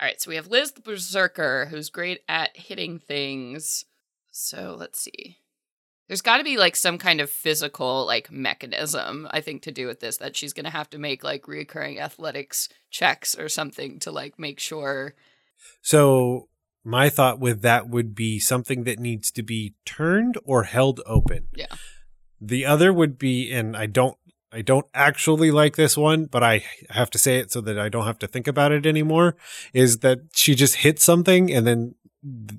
All 0.00 0.06
right. 0.06 0.20
So 0.20 0.30
we 0.30 0.36
have 0.36 0.46
Liz 0.46 0.72
the 0.72 0.80
Berserker, 0.80 1.66
who's 1.66 1.90
great 1.90 2.20
at 2.26 2.56
hitting 2.56 2.98
things. 2.98 3.84
So 4.30 4.76
let's 4.78 5.00
see. 5.00 5.38
There's 6.08 6.22
got 6.22 6.38
to 6.38 6.44
be 6.44 6.56
like 6.56 6.74
some 6.74 6.98
kind 6.98 7.20
of 7.20 7.30
physical 7.30 8.04
like 8.04 8.32
mechanism, 8.32 9.28
I 9.30 9.40
think, 9.40 9.62
to 9.62 9.70
do 9.70 9.86
with 9.86 10.00
this 10.00 10.16
that 10.16 10.36
she's 10.36 10.52
going 10.52 10.64
to 10.64 10.70
have 10.70 10.90
to 10.90 10.98
make 10.98 11.22
like 11.22 11.42
reoccurring 11.42 12.00
athletics 12.00 12.68
checks 12.90 13.38
or 13.38 13.48
something 13.48 14.00
to 14.00 14.10
like 14.10 14.36
make 14.36 14.58
sure. 14.58 15.14
So 15.82 16.48
my 16.82 17.10
thought 17.10 17.38
with 17.38 17.62
that 17.62 17.88
would 17.88 18.14
be 18.14 18.40
something 18.40 18.84
that 18.84 18.98
needs 18.98 19.30
to 19.32 19.42
be 19.42 19.74
turned 19.84 20.36
or 20.44 20.64
held 20.64 21.00
open. 21.06 21.46
Yeah. 21.54 21.66
The 22.40 22.66
other 22.66 22.92
would 22.92 23.18
be, 23.18 23.52
and 23.52 23.76
I 23.76 23.86
don't, 23.86 24.16
I 24.52 24.62
don't 24.62 24.86
actually 24.92 25.52
like 25.52 25.76
this 25.76 25.96
one, 25.96 26.24
but 26.24 26.42
I 26.42 26.64
have 26.88 27.10
to 27.10 27.18
say 27.18 27.38
it 27.38 27.52
so 27.52 27.60
that 27.60 27.78
I 27.78 27.88
don't 27.88 28.06
have 28.06 28.18
to 28.20 28.26
think 28.26 28.48
about 28.48 28.72
it 28.72 28.84
anymore. 28.84 29.36
Is 29.72 29.98
that 29.98 30.22
she 30.34 30.56
just 30.56 30.76
hits 30.76 31.04
something 31.04 31.52
and 31.52 31.66
then, 31.66 31.94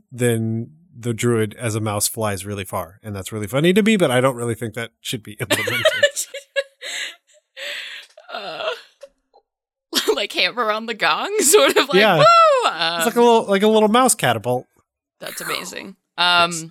then 0.09 0.71
the 0.95 1.13
druid 1.13 1.53
as 1.55 1.75
a 1.75 1.79
mouse 1.79 2.07
flies 2.07 2.45
really 2.45 2.65
far, 2.65 2.99
and 3.03 3.15
that's 3.15 3.31
really 3.31 3.47
funny 3.47 3.73
to 3.73 3.81
me. 3.83 3.97
But 3.97 4.11
I 4.11 4.21
don't 4.21 4.35
really 4.35 4.55
think 4.55 4.73
that 4.75 4.91
should 5.01 5.23
be 5.23 5.33
implemented. 5.39 5.83
uh, 8.33 8.65
like 10.15 10.31
hammer 10.33 10.71
on 10.71 10.85
the 10.85 10.93
gong, 10.93 11.35
sort 11.39 11.71
of 11.77 11.87
like 11.89 11.95
Yeah. 11.97 12.17
woo. 12.17 12.23
it's 12.65 13.05
like 13.05 13.15
a 13.15 13.19
Um, 13.19 13.25
little, 13.25 13.43
like 13.45 13.63
a 13.63 13.67
little 13.67 13.89
mouse 13.89 14.15
catapult. 14.15 14.65
That's 15.19 15.41
amazing. 15.41 15.95
Um 16.17 16.51
Yes. 16.51 16.65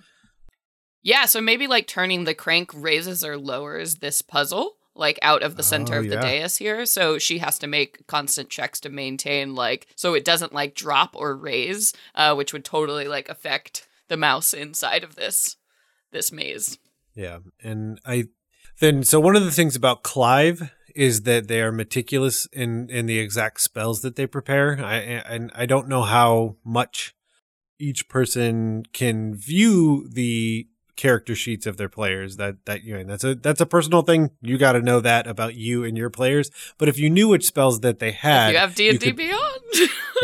Yeah, 1.03 1.25
so 1.25 1.41
maybe 1.41 1.65
like 1.65 1.87
turning 1.87 2.25
the 2.25 2.35
crank 2.35 2.69
raises 2.75 3.23
or 3.23 3.35
lowers 3.37 3.95
this 3.95 4.21
puzzle 4.21 4.73
like 4.93 5.17
out 5.23 5.41
of 5.41 5.55
the 5.55 5.63
center 5.63 5.95
Oh, 5.95 5.99
of 5.99 6.09
the 6.09 6.15
yeah. 6.15 6.21
dais 6.21 6.57
here. 6.57 6.85
So 6.85 7.17
she 7.17 7.39
has 7.39 7.57
to 7.59 7.67
make 7.67 8.05
constant 8.07 8.49
checks 8.49 8.79
to 8.81 8.89
maintain 8.89 9.55
like 9.55 9.87
so 9.95 10.13
it 10.13 10.25
doesn't 10.25 10.53
like 10.53 10.75
drop 10.75 11.15
or 11.15 11.35
raise, 11.35 11.93
uh, 12.13 12.35
which 12.35 12.53
would 12.53 12.65
totally 12.65 13.07
like 13.07 13.29
affect 13.29 13.87
the 14.11 14.17
mouse 14.17 14.53
inside 14.53 15.03
of 15.03 15.15
this 15.15 15.55
this 16.11 16.31
maze. 16.31 16.77
Yeah, 17.15 17.39
and 17.63 17.99
I 18.05 18.25
then 18.79 19.03
so 19.03 19.19
one 19.19 19.35
of 19.35 19.43
the 19.43 19.51
things 19.51 19.75
about 19.75 20.03
Clive 20.03 20.71
is 20.93 21.21
that 21.23 21.47
they 21.47 21.61
are 21.61 21.71
meticulous 21.71 22.45
in 22.51 22.89
in 22.89 23.05
the 23.07 23.17
exact 23.17 23.61
spells 23.61 24.01
that 24.01 24.15
they 24.17 24.27
prepare. 24.27 24.79
I 24.83 24.97
and 24.97 25.51
I 25.55 25.65
don't 25.65 25.87
know 25.87 26.03
how 26.03 26.57
much 26.63 27.15
each 27.79 28.07
person 28.09 28.83
can 28.93 29.33
view 29.33 30.07
the 30.11 30.67
character 30.97 31.33
sheets 31.33 31.65
of 31.65 31.77
their 31.77 31.89
players 31.89 32.37
that 32.37 32.65
that 32.65 32.83
you 32.83 32.95
know 32.95 33.03
that's 33.05 33.23
a 33.23 33.33
that's 33.33 33.61
a 33.61 33.65
personal 33.65 34.03
thing 34.03 34.29
you 34.41 34.57
got 34.57 34.73
to 34.73 34.81
know 34.81 34.99
that 34.99 35.25
about 35.25 35.55
you 35.55 35.83
and 35.83 35.97
your 35.97 36.11
players 36.11 36.51
but 36.77 36.87
if 36.87 36.99
you 36.99 37.09
knew 37.09 37.27
which 37.27 37.47
spells 37.47 37.79
that 37.79 37.97
they 37.97 38.11
had 38.11 38.49
If 38.49 38.53
you 38.53 38.59
have 38.59 38.75
D 38.75 38.89
and 38.89 38.99
D 38.99 39.07
could- 39.07 39.15
Beyond. 39.15 39.89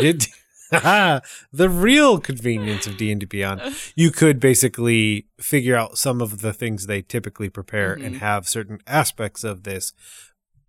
the 1.52 1.68
real 1.68 2.18
convenience 2.18 2.86
of 2.86 2.96
D 2.96 3.10
and 3.10 3.20
D 3.20 3.26
Beyond. 3.26 3.62
You 3.94 4.10
could 4.10 4.38
basically 4.40 5.26
figure 5.40 5.74
out 5.76 5.98
some 5.98 6.20
of 6.20 6.40
the 6.40 6.52
things 6.52 6.86
they 6.86 7.02
typically 7.02 7.48
prepare 7.48 7.94
and 7.94 8.14
Mhm. 8.16 8.18
have 8.18 8.48
certain 8.48 8.78
aspects 8.86 9.44
of 9.44 9.62
this 9.64 9.92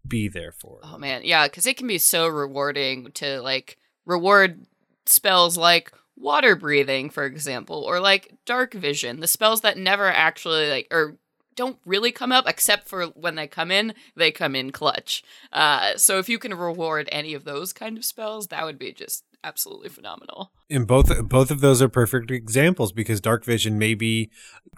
be 0.08 0.28
there 0.28 0.52
for. 0.52 0.80
Oh 0.84 0.98
man, 0.98 1.22
yeah, 1.24 1.48
because 1.48 1.66
it 1.68 1.78
can 1.78 1.88
be 1.88 1.98
so 1.98 2.28
rewarding 2.28 3.12
to 3.14 3.42
like 3.42 3.78
reward 4.06 4.66
spells 5.06 5.58
like 5.58 5.92
water 6.18 6.56
breathing, 6.56 7.10
for 7.10 7.26
example, 7.26 7.84
or 7.84 8.00
like 8.00 8.34
dark 8.46 8.74
vision, 8.74 9.20
the 9.20 9.28
spells 9.28 9.62
that 9.62 9.78
never 9.78 10.08
actually 10.08 10.70
like 10.70 10.88
or 10.92 11.18
don't 11.56 11.78
really 11.86 12.12
come 12.12 12.32
up 12.32 12.48
except 12.48 12.88
for 12.88 13.08
when 13.08 13.36
they 13.36 13.46
come 13.48 13.70
in, 13.70 13.94
they 14.16 14.32
come 14.32 14.56
in 14.56 14.72
clutch. 14.72 15.24
Uh, 15.52 15.98
so 15.98 16.18
if 16.18 16.30
you 16.30 16.40
can 16.40 16.54
reward 16.54 17.10
any 17.12 17.34
of 17.34 17.44
those 17.44 17.74
kind 17.74 17.98
of 17.98 18.06
spells, 18.06 18.48
that 18.48 18.64
would 18.66 18.80
be 18.80 18.94
just 18.94 19.26
absolutely 19.44 19.90
phenomenal. 19.90 20.52
And 20.70 20.88
both 20.88 21.28
both 21.28 21.52
of 21.52 21.62
those 21.62 21.82
are 21.82 21.90
perfect 21.90 22.32
examples 22.32 22.92
because 22.92 23.22
dark 23.22 23.44
vision 23.46 23.78
maybe 23.78 24.30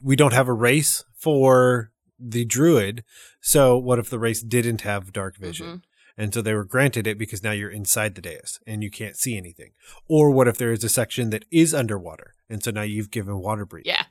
we 0.02 0.16
don't 0.16 0.34
have 0.34 0.48
a 0.48 0.54
race 0.54 1.04
for 1.16 1.92
the 2.20 2.46
druid. 2.46 3.04
So 3.42 3.78
what 3.78 4.00
if 4.00 4.10
the 4.10 4.20
race 4.20 4.42
didn't 4.42 4.82
have 4.82 5.14
dark 5.14 5.38
vision? 5.38 5.68
Mhm. 5.68 5.82
And 6.18 6.34
so 6.34 6.42
they 6.42 6.54
were 6.54 6.66
granted 6.66 7.08
it 7.08 7.18
because 7.18 7.42
now 7.42 7.52
you're 7.52 7.72
inside 7.72 8.16
the 8.16 8.22
dais 8.22 8.60
and 8.68 8.84
you 8.84 8.92
can't 8.92 9.16
see 9.16 9.38
anything. 9.38 9.72
Or 10.08 10.30
what 10.30 10.48
if 10.48 10.58
there 10.58 10.72
is 10.72 10.84
a 10.84 10.90
section 10.90 11.30
that 11.32 11.46
is 11.50 11.74
underwater? 11.74 12.36
And 12.50 12.62
so 12.62 12.70
now 12.70 12.82
you've 12.84 13.12
given 13.12 13.40
water 13.40 13.66
breathing. 13.66 13.94
Yeah. 13.94 14.06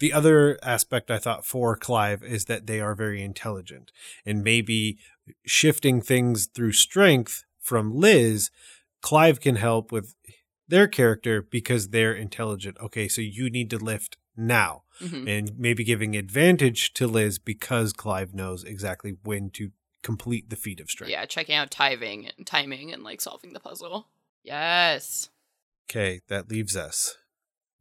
The 0.00 0.12
other 0.12 0.58
aspect 0.62 1.10
I 1.10 1.18
thought 1.18 1.46
for 1.46 1.76
Clive 1.76 2.22
is 2.22 2.46
that 2.46 2.66
they 2.66 2.80
are 2.80 2.94
very 2.94 3.22
intelligent 3.22 3.92
and 4.26 4.42
maybe 4.42 4.98
shifting 5.46 6.02
things 6.02 6.46
through 6.46 6.72
strength 6.72 7.44
from 7.60 7.94
Liz, 7.94 8.50
Clive 9.04 9.38
can 9.38 9.56
help 9.56 9.92
with 9.92 10.14
their 10.66 10.88
character 10.88 11.42
because 11.42 11.90
they're 11.90 12.14
intelligent. 12.14 12.78
Okay, 12.80 13.06
so 13.06 13.20
you 13.20 13.50
need 13.50 13.68
to 13.68 13.76
lift 13.76 14.16
now 14.34 14.84
Mhm. 15.02 15.28
and 15.28 15.58
maybe 15.58 15.84
giving 15.84 16.16
advantage 16.16 16.94
to 16.94 17.06
Liz 17.06 17.38
because 17.38 17.92
Clive 17.92 18.32
knows 18.32 18.64
exactly 18.64 19.16
when 19.22 19.50
to 19.50 19.72
complete 20.02 20.48
the 20.48 20.56
feat 20.56 20.80
of 20.80 20.90
strength. 20.90 21.10
Yeah, 21.10 21.26
checking 21.26 21.54
out 21.54 21.70
timing 21.70 22.28
and 22.28 22.46
timing 22.46 22.94
and 22.94 23.02
like 23.02 23.20
solving 23.20 23.52
the 23.52 23.60
puzzle. 23.60 24.08
Yes. 24.42 25.28
Okay, 25.90 26.22
that 26.28 26.48
leaves 26.48 26.74
us 26.74 27.18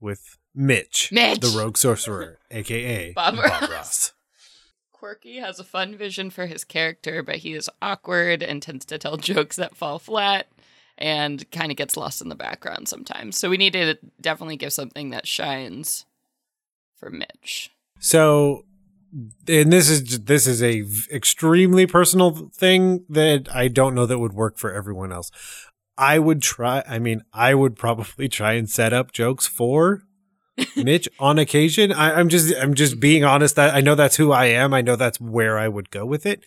with 0.01 0.38
Mitch, 0.53 1.10
Mitch! 1.10 1.39
the 1.39 1.58
rogue 1.58 1.77
sorcerer, 1.77 2.39
aka 2.51 3.13
Bob 3.13 3.38
Bob, 3.38 3.46
Ross. 3.62 3.70
Ross. 3.72 4.13
Quirky 4.92 5.38
has 5.38 5.58
a 5.58 5.63
fun 5.63 5.96
vision 5.96 6.30
for 6.30 6.48
his 6.48 6.65
character, 6.65 7.24
but 7.24 7.38
he 7.38 7.53
is 7.53 7.70
awkward 7.82 8.44
and 8.44 8.62
tends 8.62 8.84
to 8.88 8.98
tell 8.98 9.15
jokes 9.15 9.56
that 9.56 9.75
fall 9.77 10.00
flat 10.00 10.48
and 11.03 11.51
kind 11.51 11.69
of 11.69 11.75
gets 11.75 11.98
lost 11.98 12.22
in 12.22 12.29
the 12.29 12.36
background 12.36 12.88
sometimes. 12.88 13.38
So 13.38 13.50
we 13.50 13.57
need 13.57 13.74
to 13.74 13.98
definitely 14.22 14.55
give 14.55 14.72
something 14.72 15.10
that 15.10 15.27
shines 15.27 16.05
for 16.95 17.10
Mitch. 17.10 17.69
So, 18.00 18.63
and 19.45 19.72
this 19.72 19.89
is 19.89 20.22
this 20.22 20.48
is 20.48 20.63
a 20.63 20.86
extremely 21.13 21.86
personal 21.86 22.50
thing 22.53 23.03
that 23.10 23.53
I 23.53 23.67
don't 23.67 23.95
know 23.95 24.05
that 24.05 24.19
would 24.19 24.31
work 24.31 24.57
for 24.57 24.72
everyone 24.72 25.12
else. 25.12 25.29
I 25.98 26.19
would 26.19 26.41
try. 26.41 26.83
I 26.88 27.00
mean, 27.00 27.22
I 27.33 27.53
would 27.53 27.75
probably 27.75 28.29
try 28.29 28.53
and 28.53 28.69
set 28.69 28.93
up 28.93 29.12
jokes 29.12 29.45
for 29.45 30.03
Mitch 30.75 31.10
on 31.19 31.39
occasion. 31.39 31.91
I, 31.91 32.13
I'm 32.19 32.29
just 32.29 32.53
I'm 32.57 32.74
just 32.74 33.00
being 33.00 33.24
honest. 33.24 33.55
That 33.55 33.74
I 33.74 33.81
know 33.81 33.95
that's 33.95 34.15
who 34.17 34.31
I 34.31 34.45
am. 34.45 34.74
I 34.74 34.81
know 34.81 34.95
that's 34.95 35.19
where 35.19 35.57
I 35.57 35.67
would 35.67 35.89
go 35.89 36.05
with 36.05 36.25
it. 36.25 36.45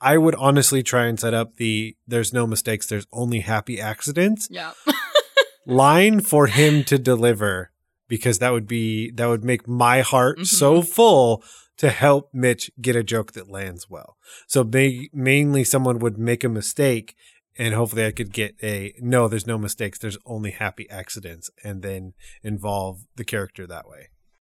I 0.00 0.16
would 0.16 0.34
honestly 0.36 0.82
try 0.82 1.06
and 1.06 1.18
set 1.18 1.34
up 1.34 1.56
the 1.56 1.96
"there's 2.06 2.32
no 2.32 2.46
mistakes, 2.46 2.86
there's 2.86 3.06
only 3.12 3.40
happy 3.40 3.80
accidents" 3.80 4.48
Yeah. 4.50 4.72
line 5.66 6.20
for 6.20 6.46
him 6.46 6.84
to 6.84 6.98
deliver 6.98 7.70
because 8.08 8.38
that 8.38 8.52
would 8.52 8.66
be 8.66 9.10
that 9.12 9.26
would 9.26 9.44
make 9.44 9.66
my 9.68 10.00
heart 10.02 10.38
Mhm. 10.40 10.46
so 10.46 10.82
full 10.82 11.42
to 11.78 11.90
help 11.90 12.30
Mitch 12.32 12.70
get 12.80 12.96
a 12.96 13.02
joke 13.04 13.32
that 13.32 13.50
lands 13.50 13.88
well. 13.88 14.16
So 14.46 14.64
ma- 14.64 15.04
mainly 15.12 15.62
someone 15.64 15.98
would 16.00 16.18
make 16.18 16.42
a 16.42 16.48
mistake 16.48 17.14
and 17.58 17.74
hopefully 17.74 18.06
I 18.06 18.12
could 18.12 18.32
get 18.32 18.54
a 18.62 18.94
no 19.00 19.28
there's 19.28 19.46
no 19.46 19.58
mistakes 19.58 19.98
there's 19.98 20.18
only 20.24 20.52
happy 20.52 20.88
accidents 20.88 21.50
and 21.64 21.82
then 21.82 22.14
involve 22.42 23.00
the 23.16 23.24
character 23.24 23.66
that 23.66 23.88
way. 23.88 24.08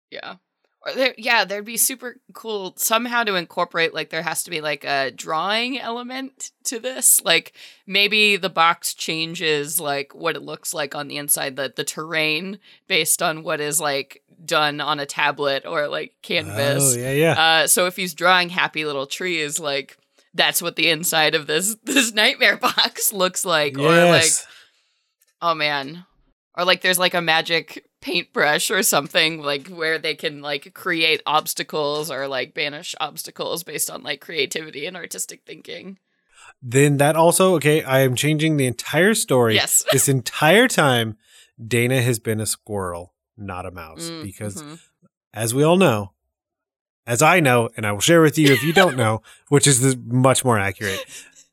Yeah. 0.09 0.35
Or 0.85 0.93
there, 0.93 1.15
yeah, 1.17 1.45
there'd 1.45 1.65
be 1.65 1.77
super 1.77 2.17
cool 2.33 2.73
somehow 2.77 3.23
to 3.23 3.35
incorporate 3.35 3.93
like 3.93 4.11
there 4.11 4.21
has 4.21 4.43
to 4.43 4.51
be 4.51 4.61
like 4.61 4.83
a 4.83 5.11
drawing 5.11 5.79
element 5.79 6.51
to 6.65 6.79
this. 6.79 7.23
Like 7.23 7.53
maybe 7.87 8.35
the 8.35 8.49
box 8.49 8.93
changes 8.93 9.79
like 9.79 10.13
what 10.13 10.35
it 10.35 10.43
looks 10.43 10.73
like 10.73 10.93
on 10.93 11.07
the 11.07 11.17
inside, 11.17 11.55
the 11.55 11.73
the 11.75 11.83
terrain 11.83 12.59
based 12.87 13.23
on 13.23 13.43
what 13.43 13.61
is 13.61 13.79
like 13.79 14.21
done 14.43 14.79
on 14.79 14.99
a 14.99 15.05
tablet 15.05 15.65
or 15.65 15.87
like 15.87 16.13
canvas. 16.21 16.95
Oh, 16.95 16.99
yeah, 16.99 17.11
yeah. 17.11 17.31
Uh, 17.31 17.67
so 17.67 17.87
if 17.87 17.95
he's 17.95 18.13
drawing 18.13 18.49
happy 18.49 18.85
little 18.85 19.07
trees, 19.07 19.59
like 19.59 19.97
that's 20.35 20.61
what 20.61 20.75
the 20.75 20.89
inside 20.89 21.33
of 21.33 21.47
this 21.47 21.75
this 21.83 22.13
nightmare 22.13 22.57
box 22.57 23.11
looks 23.11 23.43
like. 23.43 23.77
Or 23.77 23.89
like 23.89 24.31
oh 25.41 25.55
man 25.55 26.05
or 26.55 26.65
like 26.65 26.81
there's 26.81 26.99
like 26.99 27.13
a 27.13 27.21
magic 27.21 27.85
paintbrush 28.01 28.69
or 28.69 28.83
something 28.83 29.41
like 29.41 29.67
where 29.67 29.97
they 29.97 30.15
can 30.15 30.41
like 30.41 30.73
create 30.73 31.21
obstacles 31.25 32.11
or 32.11 32.27
like 32.27 32.53
banish 32.53 32.95
obstacles 32.99 33.63
based 33.63 33.89
on 33.89 34.03
like 34.03 34.21
creativity 34.21 34.85
and 34.85 34.95
artistic 34.95 35.41
thinking 35.45 35.97
then 36.61 36.97
that 36.97 37.15
also 37.15 37.55
okay, 37.55 37.83
I 37.83 37.99
am 37.99 38.15
changing 38.15 38.57
the 38.57 38.65
entire 38.67 39.13
story. 39.13 39.55
yes 39.55 39.83
this 39.91 40.07
entire 40.07 40.67
time 40.67 41.17
Dana 41.63 42.01
has 42.01 42.19
been 42.19 42.41
a 42.41 42.45
squirrel, 42.45 43.13
not 43.37 43.65
a 43.65 43.71
mouse 43.71 44.09
Mm, 44.09 44.23
because 44.23 44.61
mhm. 44.61 44.79
as 45.33 45.53
we 45.53 45.63
all 45.63 45.77
know, 45.77 46.11
as 47.07 47.21
I 47.21 47.39
know, 47.39 47.69
and 47.77 47.85
I 47.85 47.91
will 47.91 47.99
share 47.99 48.21
with 48.21 48.37
you 48.37 48.51
if 48.53 48.63
you 48.63 48.73
don't 48.73 48.97
know, 48.97 49.21
which 49.49 49.67
is 49.67 49.81
the, 49.81 49.99
much 50.13 50.43
more 50.45 50.57
accurate. 50.59 50.99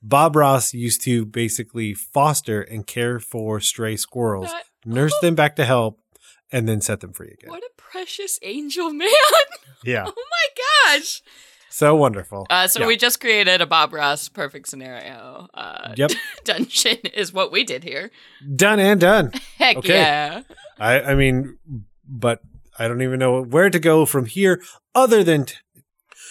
Bob 0.02 0.34
Ross 0.36 0.74
used 0.74 1.02
to 1.02 1.24
basically 1.24 1.94
foster 1.94 2.60
and 2.62 2.86
care 2.86 3.20
for 3.20 3.60
stray 3.60 3.96
squirrels, 3.96 4.50
That- 4.50 4.64
nurse 4.84 5.14
them 5.20 5.34
back 5.34 5.56
to 5.56 5.64
help, 5.64 6.00
and 6.50 6.68
then 6.68 6.80
set 6.80 7.00
them 7.00 7.12
free 7.12 7.30
again. 7.38 7.50
what 7.50 7.62
a 7.62 7.70
precious 7.76 8.38
angel 8.42 8.92
man 8.92 9.08
Yeah, 9.84 10.04
oh 10.06 10.12
my 10.30 10.96
gosh 10.98 11.22
so 11.70 11.94
wonderful. 11.96 12.46
uh, 12.50 12.66
so 12.68 12.80
Yeah. 12.80 12.86
we 12.86 12.96
just 12.98 13.18
created 13.20 13.60
a 13.62 13.66
bob 13.66 13.92
ross 13.94 14.28
perfect 14.28 14.68
scenario 14.68 15.48
uh, 15.54 15.94
Yep, 15.96 16.10
dungeon 16.44 16.98
is 17.14 17.32
what 17.32 17.50
we 17.52 17.64
did 17.64 17.82
here 17.84 18.10
done 18.56 18.78
and 18.80 19.00
done. 19.00 19.32
heck 19.56 19.76
Okay. 19.78 19.94
yeah 19.96 20.42
I, 20.78 21.00
I 21.00 21.14
mean, 21.14 21.58
but 22.06 22.40
I 22.78 22.88
don't 22.88 23.02
even 23.02 23.18
know 23.18 23.42
where 23.42 23.70
to 23.70 23.78
go 23.78 24.06
from 24.06 24.26
here 24.26 24.62
other 24.94 25.22
than. 25.24 25.46
T- 25.46 25.56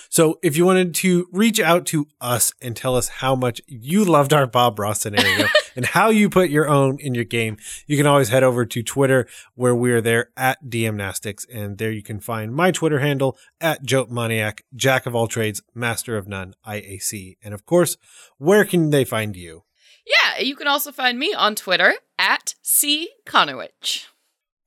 so, 0.10 0.40
if 0.44 0.58
you 0.58 0.66
wanted 0.66 0.94
to 0.96 1.28
reach 1.32 1.58
out 1.58 1.86
to 1.88 2.08
us 2.20 2.52
and 2.62 2.76
tell 2.76 2.98
us 2.98 3.08
how 3.08 3.34
much 3.34 3.62
you 3.66 4.04
loved 4.04 4.34
our 4.34 4.46
Bob 4.46 4.78
Ross 4.78 5.00
scenario 5.00 5.48
and 5.76 5.86
how 5.86 6.10
you 6.10 6.30
put 6.30 6.50
your 6.50 6.68
own 6.68 7.00
in 7.00 7.16
your 7.16 7.24
game, 7.24 7.56
you 7.88 7.96
can 7.96 8.06
always 8.06 8.28
head 8.28 8.44
over 8.44 8.66
to 8.66 8.84
Twitter 8.84 9.26
where 9.56 9.74
we 9.74 9.90
are 9.94 10.02
there 10.02 10.30
at 10.36 10.66
DMnastics. 10.66 11.46
And 11.50 11.78
there 11.78 11.92
you 11.92 12.04
can 12.04 12.20
find 12.20 12.54
my 12.54 12.72
Twitter 12.72 13.00
handle 13.00 13.38
at 13.62 13.86
Jotmaniac, 13.86 14.64
Jack 14.76 15.06
of 15.06 15.16
all 15.16 15.28
trades, 15.28 15.62
Master 15.74 16.18
of 16.18 16.28
none, 16.28 16.56
IAC. 16.68 17.38
And 17.42 17.54
of 17.54 17.66
course, 17.66 17.96
where 18.38 18.66
can 18.66 18.90
they 18.90 19.06
find 19.06 19.38
you? 19.38 19.64
yeah 20.06 20.40
you 20.40 20.56
can 20.56 20.68
also 20.68 20.92
find 20.92 21.18
me 21.20 21.34
on 21.34 21.56
twitter 21.56 21.94
at 22.18 22.56
c 22.62 23.10
conowitch 23.26 24.08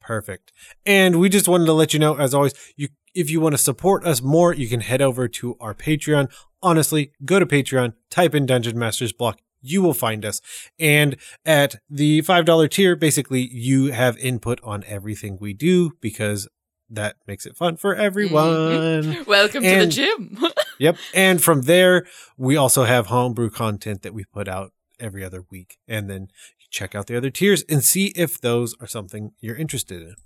Perfect. 0.05 0.53
And 0.85 1.19
we 1.19 1.29
just 1.29 1.49
wanted 1.49 1.65
to 1.67 1.73
let 1.73 1.95
you 1.95 1.99
know, 1.99 2.17
as 2.17 2.35
always, 2.35 2.53
you 2.77 2.89
if 3.15 3.31
you 3.31 3.41
want 3.41 3.55
to 3.55 3.59
support 3.59 4.05
us 4.05 4.21
more, 4.21 4.53
you 4.53 4.69
can 4.69 4.81
head 4.81 5.01
over 5.01 5.29
to 5.29 5.57
our 5.61 5.73
Patreon. 5.73 6.31
Honestly, 6.63 7.13
go 7.25 7.39
to 7.39 7.47
Patreon, 7.47 7.95
type 8.11 8.35
in 8.35 8.45
Dungeon 8.45 8.79
Masters 8.79 9.13
Block. 9.13 9.39
You 9.63 9.81
will 9.81 9.95
find 9.95 10.25
us. 10.25 10.41
And 10.79 11.17
at 11.47 11.77
the 11.89 12.23
$5 12.23 12.71
tier, 12.71 12.97
basically, 12.97 13.49
you 13.51 13.93
have 13.93 14.19
input 14.19 14.61
on 14.63 14.85
everything 14.87 15.39
we 15.41 15.55
do 15.55 15.93
because 16.01 16.49
that 16.91 17.17
makes 17.27 17.47
it 17.47 17.57
fun 17.57 17.77
for 17.77 17.95
everyone. 17.95 18.45
Mm-hmm. 18.45 19.25
welcome 19.31 19.63
to 19.63 19.79
the 19.79 19.87
gym 19.87 20.39
Yep. 20.79 20.97
And 21.15 21.43
from 21.43 21.63
there, 21.63 22.07
we 22.37 22.57
also 22.57 22.85
have 22.85 23.07
homebrew 23.07 23.51
content 23.51 24.03
that 24.03 24.13
we 24.13 24.25
put 24.25 24.49
out 24.49 24.73
every 25.01 25.25
other 25.25 25.45
week. 25.51 25.79
And 25.87 26.11
then 26.11 26.29
check 26.75 26.95
out 26.95 27.07
the 27.07 27.17
other 27.17 27.31
tiers 27.31 27.63
and 27.69 27.83
see 27.85 28.07
if 28.17 28.41
those 28.41 28.75
are 28.81 28.87
something 28.87 29.33
you're 29.41 29.57
interested 29.57 30.03
in. 30.03 30.17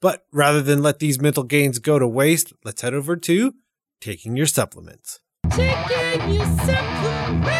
But 0.00 0.24
rather 0.32 0.62
than 0.62 0.82
let 0.82 0.98
these 0.98 1.20
mental 1.20 1.44
gains 1.44 1.78
go 1.78 1.98
to 1.98 2.08
waste, 2.08 2.52
let's 2.64 2.80
head 2.80 2.94
over 2.94 3.14
to 3.14 3.54
taking 4.00 4.36
your 4.36 4.46
supplements. 4.46 5.20
Taking 5.50 6.32
your 6.32 6.46
supplements. 6.46 7.58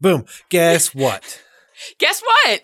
Boom. 0.00 0.26
Guess 0.48 0.94
what? 0.94 1.42
Guess 1.98 2.22
what? 2.22 2.62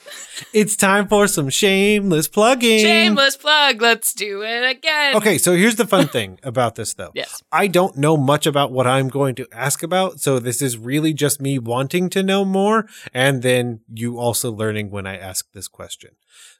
it's 0.53 0.77
time 0.77 1.09
for 1.09 1.27
some 1.27 1.49
shameless 1.49 2.29
plugging. 2.29 2.81
Shameless 2.81 3.37
plug. 3.37 3.81
Let's 3.81 4.13
do 4.13 4.43
it 4.43 4.69
again. 4.69 5.17
Okay, 5.17 5.39
so 5.39 5.55
here's 5.55 5.77
the 5.77 5.87
fun 5.87 6.09
thing 6.09 6.39
about 6.43 6.75
this 6.75 6.95
though. 6.95 7.11
Yes. 7.15 7.43
I 7.53 7.67
don't 7.67 7.97
know 7.97 8.17
much 8.17 8.47
about 8.47 8.73
what 8.73 8.87
I'm 8.87 9.09
going 9.09 9.35
to 9.37 9.47
ask 9.53 9.83
about, 9.83 10.21
so 10.21 10.39
this 10.39 10.61
is 10.61 10.77
really 10.79 11.13
just 11.13 11.41
me 11.41 11.59
wanting 11.59 12.11
to 12.11 12.23
know 12.23 12.45
more, 12.45 12.87
and 13.13 13.43
then 13.43 13.81
you 13.93 14.19
also 14.19 14.51
learning 14.51 14.91
when 14.91 15.07
I 15.07 15.17
ask 15.17 15.53
this 15.53 15.69
question. 15.69 16.11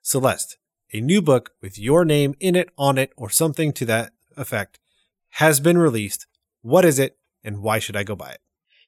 Celeste, 0.03 0.57
a 0.93 1.01
new 1.01 1.21
book 1.21 1.53
with 1.61 1.79
your 1.79 2.05
name 2.05 2.35
in 2.41 2.55
it, 2.57 2.71
on 2.79 2.99
it, 2.99 3.13
or 3.17 3.31
something 3.31 3.73
to 3.75 3.85
that 3.87 4.13
effect 4.37 4.79
has 5.31 5.61
been 5.61 5.79
released. 5.79 6.27
What 6.63 6.85
is 6.85 6.99
it, 6.99 7.17
and 7.43 7.63
why 7.63 7.79
should 7.79 7.97
I 7.97 8.05
go 8.05 8.15
buy 8.15 8.31
it? 8.31 8.41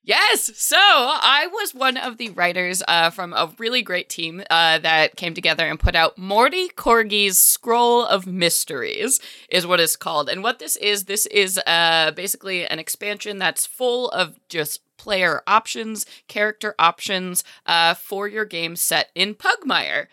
Yes. 0.07 0.53
So 0.57 0.77
I 0.79 1.49
was 1.53 1.75
one 1.75 1.97
of 1.97 2.17
the 2.17 2.31
writers 2.31 2.81
uh, 2.87 3.11
from 3.11 3.33
a 3.33 3.53
really 3.59 3.83
great 3.83 4.09
team 4.09 4.41
uh, 4.49 4.79
that 4.79 5.17
came 5.17 5.35
together 5.35 5.67
and 5.67 5.81
put 5.81 5.97
out 5.97 6.17
Morty 6.17 6.69
Corgi's 6.69 7.41
Scroll 7.41 8.07
of 8.07 8.25
Mysteries, 8.25 9.21
is 9.49 9.67
what 9.67 9.81
it's 9.81 9.97
called. 9.97 10.29
And 10.29 10.45
what 10.45 10.61
this 10.61 10.77
is, 10.77 11.07
this 11.07 11.27
is 11.27 11.59
uh, 11.67 12.13
basically 12.13 12.65
an 12.65 12.79
expansion 12.79 13.39
that's 13.39 13.67
full 13.67 14.09
of 14.11 14.39
just 14.49 14.81
player 14.97 15.43
options, 15.45 16.07
character 16.29 16.77
options 16.79 17.43
uh, 17.67 17.95
for 17.95 18.29
your 18.29 18.45
game 18.45 18.77
set 18.77 19.11
in 19.17 19.35
Pugmire. 19.35 20.07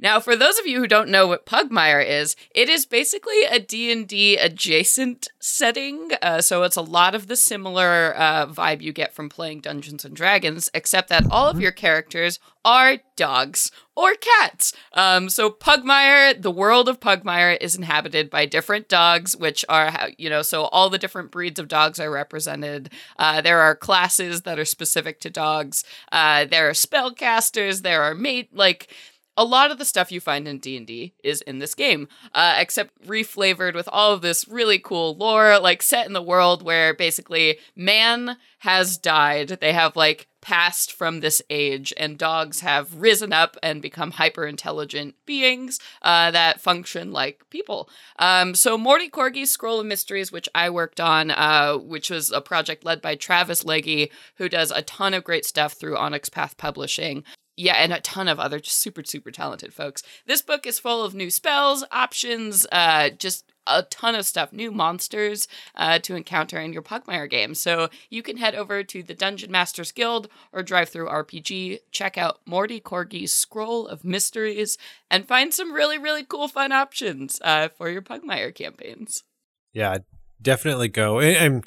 Now, 0.00 0.20
for 0.20 0.36
those 0.36 0.58
of 0.60 0.66
you 0.66 0.78
who 0.78 0.86
don't 0.86 1.08
know 1.08 1.26
what 1.26 1.44
Pugmire 1.44 2.04
is, 2.06 2.36
it 2.54 2.68
is 2.68 2.86
basically 2.86 3.42
a 3.44 3.58
D&D 3.58 4.36
adjacent 4.36 5.26
setting. 5.40 6.10
Uh, 6.22 6.40
so 6.40 6.62
it's 6.62 6.76
a 6.76 6.82
lot 6.82 7.16
of 7.16 7.26
the 7.26 7.34
similar 7.34 8.14
uh, 8.16 8.46
vibe 8.46 8.80
you 8.80 8.92
get 8.92 9.12
from 9.12 9.28
playing 9.28 9.60
Dungeons 9.60 10.04
and 10.04 10.14
Dragons, 10.14 10.70
except 10.72 11.08
that 11.08 11.26
all 11.30 11.48
of 11.48 11.60
your 11.60 11.72
characters 11.72 12.38
are 12.64 12.98
dogs 13.16 13.72
or 13.96 14.14
cats. 14.14 14.72
Um, 14.92 15.28
so 15.28 15.50
Pugmire, 15.50 16.40
the 16.40 16.50
world 16.52 16.88
of 16.88 17.00
Pugmire 17.00 17.56
is 17.60 17.74
inhabited 17.74 18.30
by 18.30 18.46
different 18.46 18.88
dogs, 18.88 19.36
which 19.36 19.64
are, 19.68 19.90
how- 19.90 20.08
you 20.16 20.30
know, 20.30 20.42
so 20.42 20.64
all 20.66 20.90
the 20.90 20.98
different 20.98 21.32
breeds 21.32 21.58
of 21.58 21.66
dogs 21.66 21.98
are 21.98 22.10
represented. 22.10 22.92
Uh, 23.18 23.40
there 23.40 23.60
are 23.60 23.74
classes 23.74 24.42
that 24.42 24.60
are 24.60 24.64
specific 24.64 25.18
to 25.20 25.30
dogs. 25.30 25.82
Uh, 26.12 26.44
there 26.44 26.68
are 26.68 26.72
spellcasters. 26.72 27.82
There 27.82 28.02
are 28.02 28.14
mate, 28.14 28.54
like, 28.54 28.94
a 29.38 29.44
lot 29.44 29.70
of 29.70 29.78
the 29.78 29.84
stuff 29.84 30.12
you 30.12 30.20
find 30.20 30.46
in 30.46 30.58
d&d 30.58 31.14
is 31.22 31.40
in 31.42 31.60
this 31.60 31.74
game 31.74 32.08
uh, 32.34 32.56
except 32.58 33.00
reflavored 33.06 33.74
with 33.74 33.88
all 33.90 34.12
of 34.12 34.20
this 34.20 34.46
really 34.48 34.78
cool 34.78 35.16
lore 35.16 35.58
like 35.58 35.80
set 35.80 36.06
in 36.06 36.12
the 36.12 36.20
world 36.20 36.62
where 36.62 36.92
basically 36.92 37.58
man 37.74 38.36
has 38.58 38.98
died 38.98 39.48
they 39.60 39.72
have 39.72 39.94
like 39.96 40.26
passed 40.40 40.92
from 40.92 41.20
this 41.20 41.42
age 41.50 41.92
and 41.96 42.18
dogs 42.18 42.60
have 42.60 42.94
risen 42.94 43.32
up 43.32 43.56
and 43.62 43.82
become 43.82 44.12
hyper 44.12 44.46
intelligent 44.46 45.14
beings 45.26 45.80
uh, 46.02 46.30
that 46.30 46.60
function 46.60 47.12
like 47.12 47.42
people. 47.50 47.88
Um, 48.18 48.54
so 48.54 48.78
morty 48.78 49.08
corgi's 49.08 49.50
scroll 49.50 49.80
of 49.80 49.86
mysteries 49.86 50.32
which 50.32 50.48
i 50.54 50.70
worked 50.70 51.00
on 51.00 51.30
uh, 51.30 51.76
which 51.76 52.10
was 52.10 52.30
a 52.30 52.40
project 52.40 52.84
led 52.84 53.00
by 53.00 53.14
travis 53.14 53.64
legge 53.64 54.10
who 54.36 54.48
does 54.48 54.70
a 54.70 54.82
ton 54.82 55.14
of 55.14 55.24
great 55.24 55.44
stuff 55.44 55.74
through 55.74 55.96
onyx 55.96 56.28
path 56.28 56.56
publishing 56.56 57.24
yeah, 57.58 57.74
and 57.74 57.92
a 57.92 58.00
ton 58.00 58.28
of 58.28 58.38
other 58.38 58.60
just 58.60 58.78
super, 58.78 59.02
super 59.04 59.32
talented 59.32 59.74
folks. 59.74 60.02
This 60.26 60.42
book 60.42 60.66
is 60.66 60.78
full 60.78 61.04
of 61.04 61.12
new 61.12 61.28
spells, 61.28 61.84
options, 61.90 62.66
uh, 62.70 63.10
just 63.10 63.52
a 63.66 63.82
ton 63.82 64.14
of 64.14 64.24
stuff, 64.24 64.52
new 64.52 64.70
monsters 64.70 65.48
uh, 65.74 65.98
to 65.98 66.14
encounter 66.14 66.58
in 66.58 66.72
your 66.72 66.82
Pugmire 66.82 67.28
game. 67.28 67.54
So 67.54 67.88
you 68.08 68.22
can 68.22 68.36
head 68.36 68.54
over 68.54 68.84
to 68.84 69.02
the 69.02 69.12
Dungeon 69.12 69.50
Masters 69.50 69.90
Guild 69.90 70.28
or 70.52 70.62
DriveThruRPG, 70.62 71.80
check 71.90 72.16
out 72.16 72.40
Morty 72.46 72.80
Corgi's 72.80 73.32
Scroll 73.32 73.88
of 73.88 74.04
Mysteries, 74.04 74.78
and 75.10 75.26
find 75.26 75.52
some 75.52 75.72
really, 75.72 75.98
really 75.98 76.24
cool, 76.24 76.46
fun 76.46 76.70
options 76.70 77.40
uh, 77.42 77.68
for 77.68 77.90
your 77.90 78.02
Pugmire 78.02 78.54
campaigns. 78.54 79.24
Yeah, 79.72 79.98
definitely 80.40 80.88
go. 80.88 81.20
And, 81.20 81.66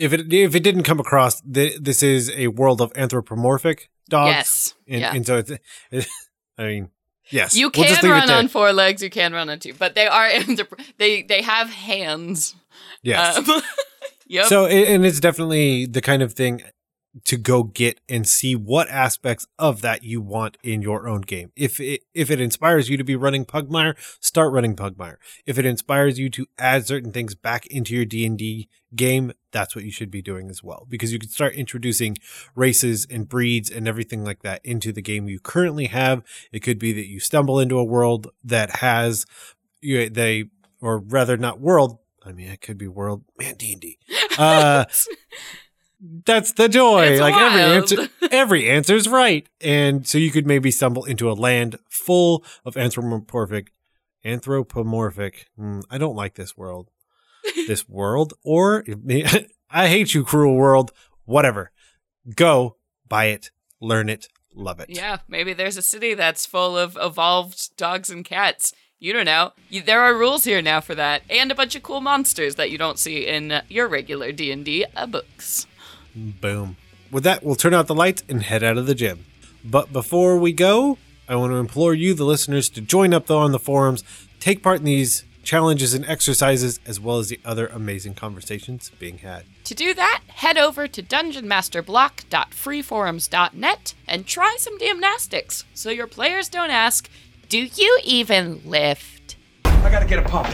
if 0.00 0.14
it 0.14 0.32
if 0.32 0.54
it 0.54 0.62
didn't 0.62 0.84
come 0.84 0.98
across, 0.98 1.42
th- 1.42 1.78
this 1.78 2.02
is 2.02 2.30
a 2.30 2.46
world 2.46 2.80
of 2.80 2.90
anthropomorphic 2.96 3.89
dogs. 4.10 4.28
Yes. 4.28 4.74
And, 4.86 5.00
yeah. 5.00 5.14
and 5.14 5.26
so 5.26 5.38
it's, 5.38 5.50
it, 5.90 6.06
I 6.58 6.66
mean, 6.66 6.90
Yes. 7.30 7.54
You 7.54 7.70
we'll 7.74 7.86
can 7.86 8.10
run 8.10 8.30
on 8.30 8.48
four 8.48 8.72
legs, 8.72 9.02
you 9.02 9.10
can 9.10 9.32
run 9.32 9.48
on 9.48 9.58
two, 9.58 9.74
but 9.74 9.94
they 9.94 10.06
are 10.06 10.30
they 10.98 11.22
they 11.22 11.42
have 11.42 11.70
hands. 11.70 12.54
Yes. 13.02 13.36
Um, 13.36 13.62
yep. 14.26 14.46
So, 14.46 14.66
and 14.66 15.06
it's 15.06 15.20
definitely 15.20 15.86
the 15.86 16.00
kind 16.00 16.22
of 16.22 16.32
thing 16.32 16.62
to 17.24 17.36
go 17.36 17.64
get 17.64 18.00
and 18.08 18.26
see 18.26 18.54
what 18.54 18.88
aspects 18.88 19.46
of 19.58 19.80
that 19.80 20.04
you 20.04 20.20
want 20.20 20.56
in 20.62 20.80
your 20.80 21.08
own 21.08 21.22
game. 21.22 21.52
If 21.56 21.80
it 21.80 22.02
if 22.14 22.30
it 22.30 22.40
inspires 22.40 22.88
you 22.88 22.96
to 22.96 23.04
be 23.04 23.16
running 23.16 23.44
Pugmire, 23.44 23.94
start 24.20 24.52
running 24.52 24.76
Pugmire. 24.76 25.16
If 25.46 25.58
it 25.58 25.66
inspires 25.66 26.18
you 26.18 26.30
to 26.30 26.46
add 26.58 26.86
certain 26.86 27.12
things 27.12 27.34
back 27.34 27.66
into 27.66 27.94
your 27.94 28.04
D&D 28.04 28.68
game, 28.94 29.32
that's 29.52 29.74
what 29.74 29.84
you 29.84 29.90
should 29.90 30.10
be 30.10 30.22
doing 30.22 30.50
as 30.50 30.62
well 30.62 30.86
because 30.88 31.12
you 31.12 31.18
can 31.18 31.28
start 31.28 31.54
introducing 31.54 32.16
races 32.54 33.06
and 33.10 33.28
breeds 33.28 33.70
and 33.70 33.88
everything 33.88 34.24
like 34.24 34.42
that 34.42 34.60
into 34.64 34.92
the 34.92 35.02
game 35.02 35.28
you 35.28 35.40
currently 35.40 35.86
have. 35.86 36.22
It 36.52 36.60
could 36.60 36.78
be 36.78 36.92
that 36.92 37.06
you 37.06 37.20
stumble 37.20 37.58
into 37.58 37.78
a 37.78 37.84
world 37.84 38.28
that 38.44 38.76
has 38.76 39.26
you 39.80 40.08
they 40.08 40.46
or 40.80 40.98
rather 40.98 41.36
not 41.36 41.60
world 41.60 41.98
I 42.22 42.32
mean, 42.32 42.48
it 42.48 42.60
could 42.60 42.78
be 42.78 42.88
world 42.88 43.24
man 43.38 43.54
D 43.56 43.72
and 43.72 43.80
D. 43.80 43.98
Uh, 44.38 44.86
that's 46.24 46.52
the 46.52 46.68
joy. 46.68 47.06
It's 47.06 47.20
like 47.20 47.34
every 47.34 47.60
answer, 47.60 48.08
every 48.30 48.70
answer's 48.70 49.06
right, 49.06 49.46
and 49.60 50.06
so 50.06 50.16
you 50.16 50.30
could 50.30 50.46
maybe 50.46 50.70
stumble 50.70 51.04
into 51.04 51.30
a 51.30 51.34
land 51.34 51.76
full 51.90 52.42
of 52.64 52.76
anthropomorphic, 52.76 53.72
anthropomorphic. 54.24 55.48
hmm, 55.56 55.80
I 55.90 55.98
don't 55.98 56.16
like 56.16 56.36
this 56.36 56.56
world. 56.56 56.90
This 57.66 57.88
world, 57.88 58.34
or 58.44 58.84
I 59.70 59.88
hate 59.88 60.14
you, 60.14 60.24
cruel 60.24 60.56
world. 60.56 60.92
Whatever. 61.24 61.70
Go 62.34 62.76
buy 63.08 63.26
it, 63.26 63.50
learn 63.80 64.08
it, 64.08 64.28
love 64.54 64.80
it. 64.80 64.88
Yeah, 64.88 65.18
maybe 65.28 65.52
there's 65.52 65.76
a 65.76 65.82
city 65.82 66.14
that's 66.14 66.46
full 66.46 66.76
of 66.76 66.96
evolved 67.00 67.76
dogs 67.76 68.10
and 68.10 68.24
cats. 68.24 68.72
You 68.98 69.12
don't 69.12 69.24
know. 69.24 69.52
You, 69.70 69.80
there 69.80 70.02
are 70.02 70.14
rules 70.14 70.44
here 70.44 70.60
now 70.60 70.80
for 70.80 70.94
that, 70.94 71.22
and 71.30 71.50
a 71.50 71.54
bunch 71.54 71.74
of 71.74 71.82
cool 71.82 72.00
monsters 72.00 72.56
that 72.56 72.70
you 72.70 72.78
don't 72.78 72.98
see 72.98 73.26
in 73.26 73.62
your 73.68 73.88
regular 73.88 74.32
D 74.32 74.52
and 74.52 74.64
D 74.64 74.84
uh, 74.94 75.06
books. 75.06 75.66
Boom. 76.14 76.76
With 77.10 77.24
that, 77.24 77.42
we'll 77.42 77.56
turn 77.56 77.74
out 77.74 77.86
the 77.86 77.94
lights 77.94 78.22
and 78.28 78.42
head 78.42 78.62
out 78.62 78.78
of 78.78 78.86
the 78.86 78.94
gym. 78.94 79.24
But 79.64 79.92
before 79.92 80.38
we 80.38 80.52
go, 80.52 80.98
I 81.28 81.36
want 81.36 81.52
to 81.52 81.56
implore 81.56 81.94
you, 81.94 82.14
the 82.14 82.24
listeners, 82.24 82.68
to 82.70 82.80
join 82.80 83.14
up 83.14 83.26
though 83.26 83.38
on 83.38 83.52
the 83.52 83.58
forums, 83.58 84.04
take 84.38 84.62
part 84.62 84.78
in 84.80 84.84
these 84.84 85.24
challenges 85.50 85.94
and 85.94 86.06
exercises, 86.06 86.78
as 86.86 87.00
well 87.00 87.18
as 87.18 87.28
the 87.28 87.40
other 87.44 87.66
amazing 87.66 88.14
conversations 88.14 88.92
being 89.00 89.18
had. 89.18 89.42
To 89.64 89.74
do 89.74 89.92
that, 89.94 90.20
head 90.28 90.56
over 90.56 90.86
to 90.86 91.02
dungeonmasterblock.freeforums.net 91.02 93.94
and 94.06 94.26
try 94.28 94.56
some 94.60 94.78
gymnastics, 94.78 95.64
so 95.74 95.90
your 95.90 96.06
players 96.06 96.48
don't 96.48 96.70
ask, 96.70 97.10
"Do 97.48 97.58
you 97.58 98.00
even 98.04 98.62
lift?" 98.64 99.34
I 99.64 99.90
gotta 99.90 100.06
get 100.06 100.20
a 100.20 100.22
pump. 100.22 100.46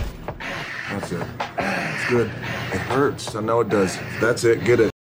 That's 0.89 1.13
it. 1.13 1.27
It's 1.59 2.09
good. 2.09 2.31
It 2.73 2.81
hurts. 2.89 3.35
I 3.35 3.43
know 3.43 3.61
it 3.61 3.69
does. 3.69 3.99
That's 4.19 4.45
it. 4.45 4.65
Get 4.65 4.81
it. 4.81 4.91